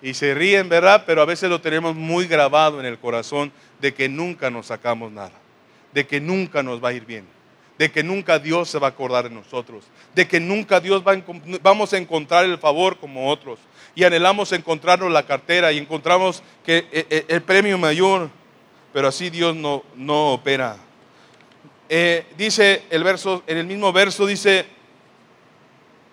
y 0.00 0.14
se 0.14 0.34
ríen, 0.34 0.68
¿verdad? 0.68 1.04
Pero 1.06 1.22
a 1.22 1.24
veces 1.24 1.50
lo 1.50 1.60
tenemos 1.60 1.94
muy 1.94 2.26
grabado 2.26 2.80
en 2.80 2.86
el 2.86 2.98
corazón 2.98 3.52
de 3.80 3.94
que 3.94 4.08
nunca 4.08 4.50
nos 4.50 4.66
sacamos 4.66 5.10
nada, 5.10 5.32
de 5.92 6.06
que 6.06 6.20
nunca 6.20 6.62
nos 6.62 6.82
va 6.82 6.90
a 6.90 6.92
ir 6.92 7.04
bien, 7.04 7.26
de 7.78 7.90
que 7.90 8.02
nunca 8.02 8.38
Dios 8.38 8.68
se 8.68 8.78
va 8.78 8.88
a 8.88 8.90
acordar 8.90 9.28
de 9.28 9.34
nosotros, 9.34 9.84
de 10.14 10.28
que 10.28 10.40
nunca 10.40 10.80
Dios 10.80 11.02
va 11.06 11.12
a, 11.12 11.22
vamos 11.62 11.92
a 11.92 11.98
encontrar 11.98 12.44
el 12.44 12.58
favor 12.58 12.98
como 12.98 13.30
otros 13.30 13.58
y 13.94 14.04
anhelamos 14.04 14.52
encontrarnos 14.52 15.10
la 15.10 15.24
cartera 15.24 15.72
y 15.72 15.78
encontramos 15.78 16.42
que 16.64 16.86
eh, 16.92 17.06
eh, 17.10 17.24
el 17.28 17.42
premio 17.42 17.76
mayor, 17.78 18.30
pero 18.92 19.08
así 19.08 19.30
Dios 19.30 19.56
no, 19.56 19.82
no 19.96 20.34
opera. 20.34 20.76
Eh, 21.88 22.26
dice 22.36 22.82
el 22.90 23.02
verso, 23.02 23.42
en 23.46 23.56
el 23.58 23.66
mismo 23.66 23.92
verso 23.92 24.26
dice 24.26 24.66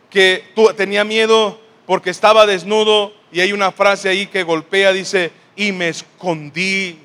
que 0.10 0.46
tú 0.56 0.74
tenía 0.76 1.04
miedo 1.04 1.60
porque 1.86 2.10
estaba 2.10 2.46
desnudo 2.46 3.14
y 3.36 3.42
hay 3.42 3.52
una 3.52 3.74
frase 3.74 4.08
ahí 4.08 4.28
que 4.28 4.44
golpea, 4.44 4.94
dice, 4.94 5.30
y 5.58 5.74
me 5.74 5.90
escondí. 5.90 6.98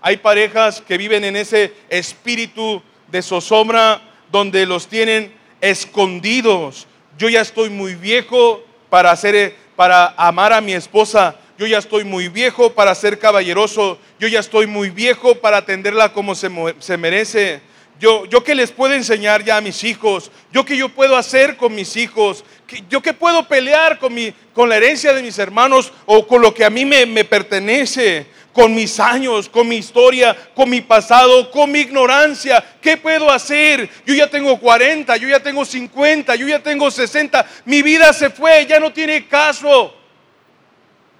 Hay 0.00 0.16
parejas 0.16 0.80
que 0.80 0.98
viven 0.98 1.22
en 1.22 1.36
ese 1.36 1.72
espíritu 1.88 2.82
de 3.06 3.22
zozobra 3.22 4.02
donde 4.32 4.66
los 4.66 4.88
tienen 4.88 5.32
escondidos. 5.60 6.88
Yo 7.16 7.28
ya 7.28 7.40
estoy 7.40 7.70
muy 7.70 7.94
viejo 7.94 8.64
para 8.90 9.12
hacer 9.12 9.54
para 9.76 10.12
amar 10.16 10.52
a 10.52 10.60
mi 10.60 10.72
esposa. 10.72 11.36
Yo 11.56 11.68
ya 11.68 11.78
estoy 11.78 12.02
muy 12.02 12.26
viejo 12.26 12.72
para 12.72 12.92
ser 12.96 13.20
caballeroso. 13.20 14.00
Yo 14.18 14.26
ya 14.26 14.40
estoy 14.40 14.66
muy 14.66 14.90
viejo 14.90 15.36
para 15.36 15.58
atenderla 15.58 16.12
como 16.12 16.34
se, 16.34 16.50
se 16.80 16.96
merece. 16.96 17.60
Yo, 18.00 18.26
yo 18.26 18.42
qué 18.42 18.56
les 18.56 18.72
puedo 18.72 18.92
enseñar 18.92 19.44
ya 19.44 19.56
a 19.56 19.62
mis 19.62 19.82
hijos, 19.82 20.30
yo 20.52 20.66
qué 20.66 20.76
yo 20.76 20.90
puedo 20.90 21.16
hacer 21.16 21.56
con 21.56 21.74
mis 21.74 21.96
hijos, 21.96 22.44
yo 22.88 23.00
qué 23.00 23.12
puedo 23.12 23.46
pelear 23.46 23.98
con, 23.98 24.12
mi, 24.14 24.32
con 24.52 24.68
la 24.68 24.76
herencia 24.76 25.12
de 25.12 25.22
mis 25.22 25.38
hermanos 25.38 25.92
o 26.04 26.26
con 26.26 26.42
lo 26.42 26.52
que 26.52 26.64
a 26.64 26.70
mí 26.70 26.84
me, 26.84 27.06
me 27.06 27.24
pertenece, 27.24 28.26
con 28.52 28.74
mis 28.74 28.98
años, 28.98 29.48
con 29.48 29.68
mi 29.68 29.76
historia, 29.76 30.34
con 30.54 30.70
mi 30.70 30.80
pasado, 30.80 31.50
con 31.50 31.70
mi 31.70 31.80
ignorancia. 31.80 32.64
¿Qué 32.80 32.96
puedo 32.96 33.30
hacer? 33.30 33.88
Yo 34.06 34.14
ya 34.14 34.30
tengo 34.30 34.58
40, 34.58 35.16
yo 35.18 35.28
ya 35.28 35.40
tengo 35.40 35.64
50, 35.64 36.34
yo 36.36 36.48
ya 36.48 36.62
tengo 36.62 36.90
60. 36.90 37.46
Mi 37.66 37.82
vida 37.82 38.12
se 38.12 38.30
fue, 38.30 38.66
ya 38.66 38.80
no 38.80 38.92
tiene 38.92 39.26
caso. 39.26 39.94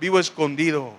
Vivo 0.00 0.18
escondido 0.18 0.94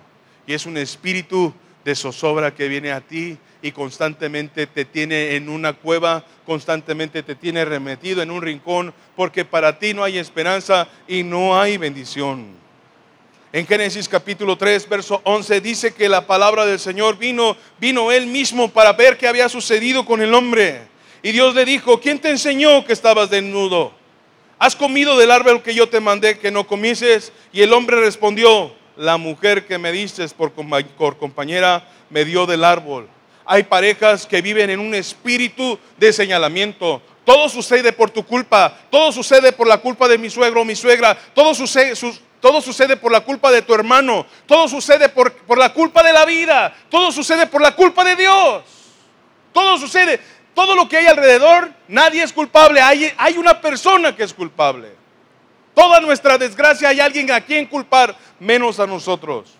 y 0.46 0.54
es 0.54 0.64
un 0.64 0.76
espíritu 0.76 1.52
de 1.84 1.94
zozobra 1.94 2.54
que 2.54 2.68
viene 2.68 2.92
a 2.92 3.00
ti 3.00 3.36
y 3.60 3.72
constantemente 3.72 4.66
te 4.66 4.84
tiene 4.84 5.34
en 5.34 5.48
una 5.48 5.72
cueva, 5.72 6.24
constantemente 6.46 7.22
te 7.22 7.34
tiene 7.34 7.64
remetido 7.64 8.22
en 8.22 8.30
un 8.30 8.42
rincón, 8.42 8.94
porque 9.16 9.44
para 9.44 9.78
ti 9.78 9.94
no 9.94 10.04
hay 10.04 10.18
esperanza 10.18 10.88
y 11.06 11.22
no 11.22 11.60
hay 11.60 11.76
bendición. 11.76 12.56
En 13.52 13.66
Génesis 13.66 14.08
capítulo 14.08 14.58
3, 14.58 14.88
verso 14.88 15.20
11 15.24 15.60
dice 15.60 15.94
que 15.94 16.08
la 16.08 16.26
palabra 16.26 16.66
del 16.66 16.78
Señor 16.78 17.16
vino, 17.16 17.56
vino 17.80 18.12
él 18.12 18.26
mismo 18.26 18.68
para 18.68 18.92
ver 18.92 19.16
qué 19.16 19.26
había 19.26 19.48
sucedido 19.48 20.04
con 20.04 20.20
el 20.20 20.34
hombre. 20.34 20.82
Y 21.22 21.32
Dios 21.32 21.54
le 21.54 21.64
dijo, 21.64 21.98
¿quién 21.98 22.18
te 22.18 22.30
enseñó 22.30 22.84
que 22.84 22.92
estabas 22.92 23.30
desnudo? 23.30 23.92
¿Has 24.58 24.76
comido 24.76 25.16
del 25.16 25.30
árbol 25.30 25.62
que 25.62 25.74
yo 25.74 25.88
te 25.88 25.98
mandé 25.98 26.38
que 26.38 26.50
no 26.50 26.66
comieses? 26.66 27.32
Y 27.52 27.62
el 27.62 27.72
hombre 27.72 28.00
respondió, 28.00 28.72
la 28.96 29.16
mujer 29.16 29.66
que 29.66 29.78
me 29.78 29.92
diste 29.92 30.26
por 30.28 30.52
compañera 31.16 31.88
me 32.10 32.24
dio 32.24 32.44
del 32.44 32.64
árbol. 32.64 33.08
Hay 33.50 33.62
parejas 33.62 34.26
que 34.26 34.42
viven 34.42 34.68
en 34.68 34.78
un 34.78 34.94
espíritu 34.94 35.78
de 35.96 36.12
señalamiento. 36.12 37.00
Todo 37.24 37.48
sucede 37.48 37.94
por 37.94 38.10
tu 38.10 38.22
culpa. 38.22 38.76
Todo 38.90 39.10
sucede 39.10 39.52
por 39.52 39.66
la 39.66 39.78
culpa 39.78 40.06
de 40.06 40.18
mi 40.18 40.28
suegro 40.28 40.60
o 40.60 40.64
mi 40.66 40.76
suegra. 40.76 41.16
Todo 41.32 41.54
sucede, 41.54 41.94
todo 42.42 42.60
sucede 42.60 42.98
por 42.98 43.10
la 43.10 43.22
culpa 43.22 43.50
de 43.50 43.62
tu 43.62 43.72
hermano. 43.72 44.26
Todo 44.44 44.68
sucede 44.68 45.08
por, 45.08 45.32
por 45.32 45.56
la 45.56 45.72
culpa 45.72 46.02
de 46.02 46.12
la 46.12 46.26
vida. 46.26 46.76
Todo 46.90 47.10
sucede 47.10 47.46
por 47.46 47.62
la 47.62 47.74
culpa 47.74 48.04
de 48.04 48.16
Dios. 48.16 48.64
Todo 49.54 49.78
sucede. 49.78 50.20
Todo 50.54 50.74
lo 50.74 50.86
que 50.86 50.98
hay 50.98 51.06
alrededor, 51.06 51.72
nadie 51.88 52.22
es 52.22 52.34
culpable. 52.34 52.82
Hay, 52.82 53.10
hay 53.16 53.38
una 53.38 53.62
persona 53.62 54.14
que 54.14 54.24
es 54.24 54.34
culpable. 54.34 54.92
Toda 55.72 56.00
nuestra 56.00 56.36
desgracia 56.36 56.90
hay 56.90 57.00
alguien 57.00 57.30
a 57.30 57.40
quien 57.40 57.64
culpar, 57.64 58.14
menos 58.40 58.78
a 58.78 58.86
nosotros. 58.86 59.54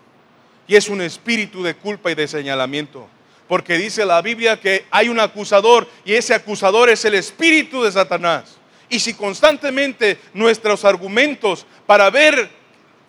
Y 0.67 0.77
es 0.77 0.91
un 0.91 1.01
espíritu 1.01 1.63
de 1.63 1.75
culpa 1.75 2.11
y 2.11 2.15
de 2.15 2.29
señalamiento 2.29 3.09
porque 3.49 3.79
dice 3.79 4.05
la 4.05 4.21
Biblia 4.21 4.61
que 4.61 4.85
hay 4.91 5.09
un 5.09 5.19
acusador 5.19 5.89
y 6.05 6.13
ese 6.13 6.35
acusador 6.35 6.91
es 6.91 7.05
el 7.05 7.15
espíritu 7.15 7.83
de 7.83 7.91
Satanás. 7.91 8.59
Y 8.91 9.01
si 9.01 9.15
constantemente 9.15 10.19
nuestros 10.35 10.85
argumentos 10.85 11.67
para 11.87 12.11
ver 12.11 12.51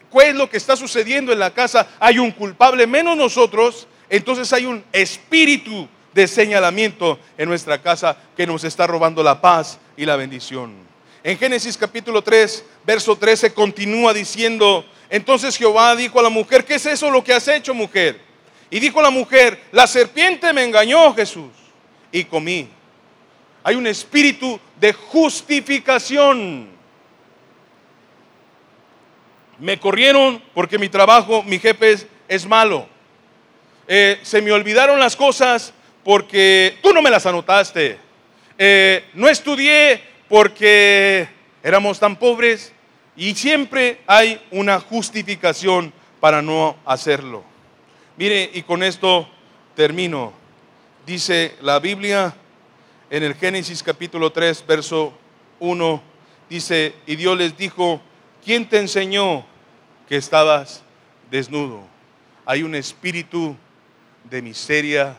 cuál 0.10 0.28
es 0.28 0.36
lo 0.36 0.50
que 0.50 0.58
está 0.58 0.76
sucediendo 0.76 1.32
en 1.32 1.40
la 1.40 1.54
casa 1.54 1.88
hay 2.00 2.20
un 2.20 2.32
culpable 2.32 2.88
menos 2.88 3.16
nosotros, 3.18 3.88
entonces 4.10 4.52
hay 4.54 4.66
un 4.66 4.84
espíritu 4.92 5.88
de 6.14 6.28
señalamiento 6.28 7.20
en 7.38 7.48
nuestra 7.48 7.82
casa 7.82 8.18
que 8.36 8.48
nos 8.48 8.64
está 8.64 8.88
robando 8.88 9.22
la 9.22 9.40
paz 9.40 9.78
y 9.96 10.06
la 10.06 10.16
bendición. 10.16 10.74
En 11.22 11.38
Génesis 11.38 11.78
capítulo 11.78 12.22
3, 12.22 12.64
verso 12.86 13.18
13 13.18 13.54
continúa 13.54 14.14
diciendo, 14.14 14.86
entonces 15.10 15.58
Jehová 15.58 15.96
dijo 15.96 16.20
a 16.20 16.24
la 16.24 16.30
mujer, 16.30 16.64
¿qué 16.64 16.76
es 16.76 16.86
eso 16.86 17.12
lo 17.12 17.24
que 17.24 17.34
has 17.34 17.48
hecho 17.50 17.74
mujer? 17.74 18.29
Y 18.72 18.80
dijo 18.80 19.02
la 19.02 19.10
mujer, 19.10 19.60
la 19.72 19.88
serpiente 19.88 20.54
me 20.54 20.64
engañó 20.64 21.14
Jesús 21.14 21.52
y 22.12 22.24
comí. 22.26 22.70
Hay 23.64 23.76
un 23.76 23.88
espíritu 23.88 24.60
de 24.80 24.94
justificación. 24.94 26.70
Me 29.58 29.80
corrieron 29.80 30.42
porque 30.54 30.78
mi 30.78 30.88
trabajo, 30.88 31.44
mi 31.44 31.60
jefe 31.60 31.98
es, 32.28 32.46
malo. 32.46 32.88
Eh, 33.88 34.20
se 34.22 34.42
me 34.42 34.52
olvidaron 34.52 35.00
las 35.00 35.16
cosas 35.16 35.74
porque 36.04 36.78
tú 36.82 36.94
no 36.94 37.02
me 37.02 37.10
las 37.10 37.26
anotaste. 37.26 37.98
Eh, 38.58 39.06
no 39.14 39.28
estudié 39.28 40.02
porque 40.30 41.28
éramos 41.64 42.00
tan 42.00 42.16
pobres 42.16 42.72
y 43.16 43.36
siempre 43.36 44.00
hay 44.08 44.42
una 44.52 44.80
justificación 44.80 45.92
para 46.20 46.42
no 46.42 46.78
hacerlo. 46.86 47.49
Mire, 48.20 48.52
y 48.54 48.64
con 48.64 48.84
esto 48.84 49.30
termino. 49.78 50.34
Dice 51.06 51.56
la 51.62 51.80
Biblia 51.80 52.36
en 53.10 53.24
el 53.24 53.34
Génesis 53.34 53.82
capítulo 53.82 54.34
3, 54.34 54.66
verso 54.68 55.18
1, 55.62 56.02
dice, 56.50 56.96
y 57.08 57.16
Dios 57.16 57.38
les 57.38 57.56
dijo, 57.56 58.02
¿quién 58.44 58.68
te 58.68 58.78
enseñó 58.78 59.46
que 60.10 60.18
estabas 60.18 60.84
desnudo? 61.32 61.88
Hay 62.46 62.64
un 62.64 62.76
espíritu 62.76 63.56
de 64.30 64.42
miseria, 64.42 65.16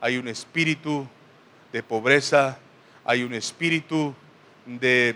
hay 0.00 0.16
un 0.16 0.26
espíritu 0.26 1.06
de 1.74 1.82
pobreza, 1.82 2.58
hay 3.04 3.22
un 3.22 3.34
espíritu 3.34 4.14
de 4.64 5.14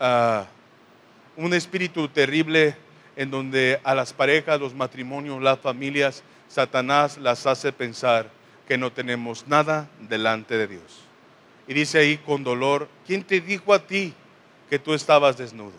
ah, 0.00 0.46
un 1.36 1.52
espíritu 1.52 2.08
terrible 2.08 2.74
en 3.16 3.30
donde 3.30 3.80
a 3.82 3.94
las 3.94 4.12
parejas, 4.12 4.60
los 4.60 4.74
matrimonios, 4.74 5.42
las 5.42 5.58
familias, 5.58 6.22
Satanás 6.48 7.18
las 7.18 7.46
hace 7.46 7.72
pensar 7.72 8.30
que 8.68 8.78
no 8.78 8.92
tenemos 8.92 9.46
nada 9.48 9.88
delante 10.00 10.56
de 10.56 10.66
Dios. 10.66 11.00
Y 11.66 11.74
dice 11.74 11.98
ahí 11.98 12.18
con 12.18 12.44
dolor, 12.44 12.88
¿quién 13.06 13.24
te 13.24 13.40
dijo 13.40 13.72
a 13.72 13.84
ti 13.86 14.12
que 14.68 14.78
tú 14.78 14.94
estabas 14.94 15.36
desnudo? 15.36 15.72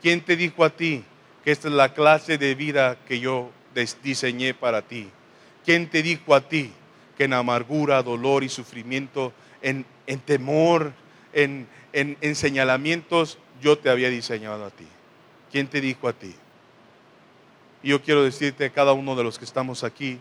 ¿Quién 0.00 0.20
te 0.20 0.36
dijo 0.36 0.64
a 0.64 0.70
ti 0.70 1.04
que 1.42 1.50
esta 1.50 1.68
es 1.68 1.74
la 1.74 1.92
clase 1.92 2.38
de 2.38 2.54
vida 2.54 2.96
que 3.06 3.20
yo 3.20 3.50
diseñé 4.02 4.54
para 4.54 4.82
ti? 4.82 5.08
¿Quién 5.64 5.90
te 5.90 6.02
dijo 6.02 6.34
a 6.34 6.42
ti 6.42 6.70
que 7.16 7.24
en 7.24 7.32
amargura, 7.32 8.02
dolor 8.02 8.44
y 8.44 8.48
sufrimiento, 8.48 9.32
en, 9.60 9.84
temor, 10.24 10.92
en, 11.32 11.66
en 11.92 12.34
señalamientos, 12.34 13.38
yo 13.60 13.78
te 13.78 13.90
había 13.90 14.08
diseñado 14.08 14.64
a 14.64 14.70
ti? 14.70 14.86
¿Quién 15.50 15.66
te 15.68 15.80
dijo 15.80 16.08
a 16.08 16.12
ti? 16.12 16.34
Y 17.84 17.90
yo 17.90 18.00
quiero 18.00 18.24
decirte 18.24 18.64
a 18.64 18.70
cada 18.70 18.94
uno 18.94 19.14
de 19.14 19.22
los 19.22 19.38
que 19.38 19.44
estamos 19.44 19.84
aquí, 19.84 20.18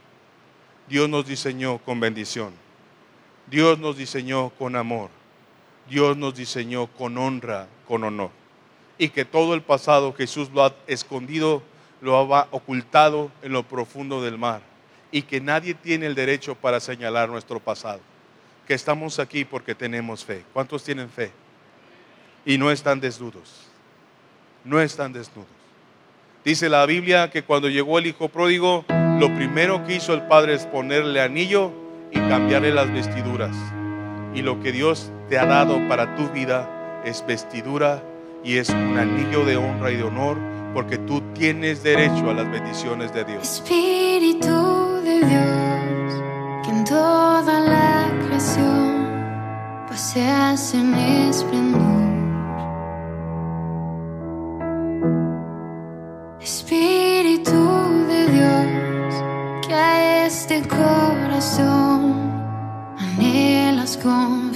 Dios 0.89 1.07
nos 1.07 1.25
diseñó 1.25 1.77
con 1.77 2.01
bendición. 2.01 2.53
Dios 3.49 3.79
nos 3.79 3.95
diseñó 3.95 4.49
con 4.49 4.75
amor. 4.75 5.09
Dios 5.89 6.17
nos 6.17 6.35
diseñó 6.35 6.87
con 6.87 7.17
honra, 7.17 7.69
con 7.87 8.03
honor. 8.03 8.31
Y 8.97 9.07
que 9.07 9.23
todo 9.23 9.53
el 9.53 9.61
pasado 9.61 10.13
Jesús 10.13 10.49
lo 10.53 10.65
ha 10.65 10.75
escondido, 10.87 11.63
lo 12.01 12.35
ha 12.35 12.49
ocultado 12.51 13.31
en 13.41 13.53
lo 13.53 13.63
profundo 13.63 14.21
del 14.21 14.37
mar 14.37 14.61
y 15.09 15.21
que 15.21 15.39
nadie 15.39 15.73
tiene 15.73 16.05
el 16.05 16.15
derecho 16.15 16.55
para 16.55 16.81
señalar 16.81 17.29
nuestro 17.29 17.61
pasado. 17.61 18.01
Que 18.67 18.73
estamos 18.73 19.19
aquí 19.19 19.45
porque 19.45 19.73
tenemos 19.73 20.25
fe. 20.25 20.43
¿Cuántos 20.51 20.83
tienen 20.83 21.09
fe? 21.09 21.31
Y 22.45 22.57
no 22.57 22.69
están 22.69 22.99
desnudos. 22.99 23.67
No 24.65 24.81
están 24.81 25.13
desnudos. 25.13 25.62
Dice 26.45 26.67
la 26.67 26.85
Biblia 26.85 27.29
que 27.29 27.43
cuando 27.43 27.69
llegó 27.69 27.99
el 27.99 28.07
hijo 28.07 28.27
pródigo, 28.27 28.83
lo 29.17 29.33
primero 29.33 29.85
que 29.85 29.95
hizo 29.95 30.13
el 30.13 30.23
padre 30.23 30.55
es 30.55 30.65
ponerle 30.65 31.21
anillo 31.21 31.71
y 32.11 32.19
cambiarle 32.19 32.73
las 32.73 32.91
vestiduras. 32.91 33.55
Y 34.35 34.41
lo 34.41 34.59
que 34.59 34.73
Dios 34.73 35.09
te 35.29 35.39
ha 35.39 35.45
dado 35.45 35.87
para 35.87 36.17
tu 36.17 36.27
vida 36.29 37.01
es 37.05 37.25
vestidura 37.25 38.03
y 38.43 38.57
es 38.57 38.69
un 38.69 38.97
anillo 38.97 39.45
de 39.45 39.55
honra 39.55 39.91
y 39.91 39.95
de 39.95 40.03
honor 40.03 40.37
porque 40.73 40.97
tú 40.97 41.21
tienes 41.33 41.81
derecho 41.81 42.29
a 42.29 42.33
las 42.33 42.51
bendiciones 42.51 43.13
de 43.13 43.23
Dios. 43.23 43.43
Espíritu 43.43 45.01
de 45.01 45.19
Dios, 45.19 46.21
que 46.65 46.71
en 46.71 46.83
toda 46.83 47.59
la 47.61 48.11
creación 48.27 49.87
paseas 49.87 50.73
en 50.73 50.93
esplendor. 50.93 52.12
Este 60.55 60.67
corazón 60.67 62.13
anhelas 62.99 63.97
con 63.97 64.53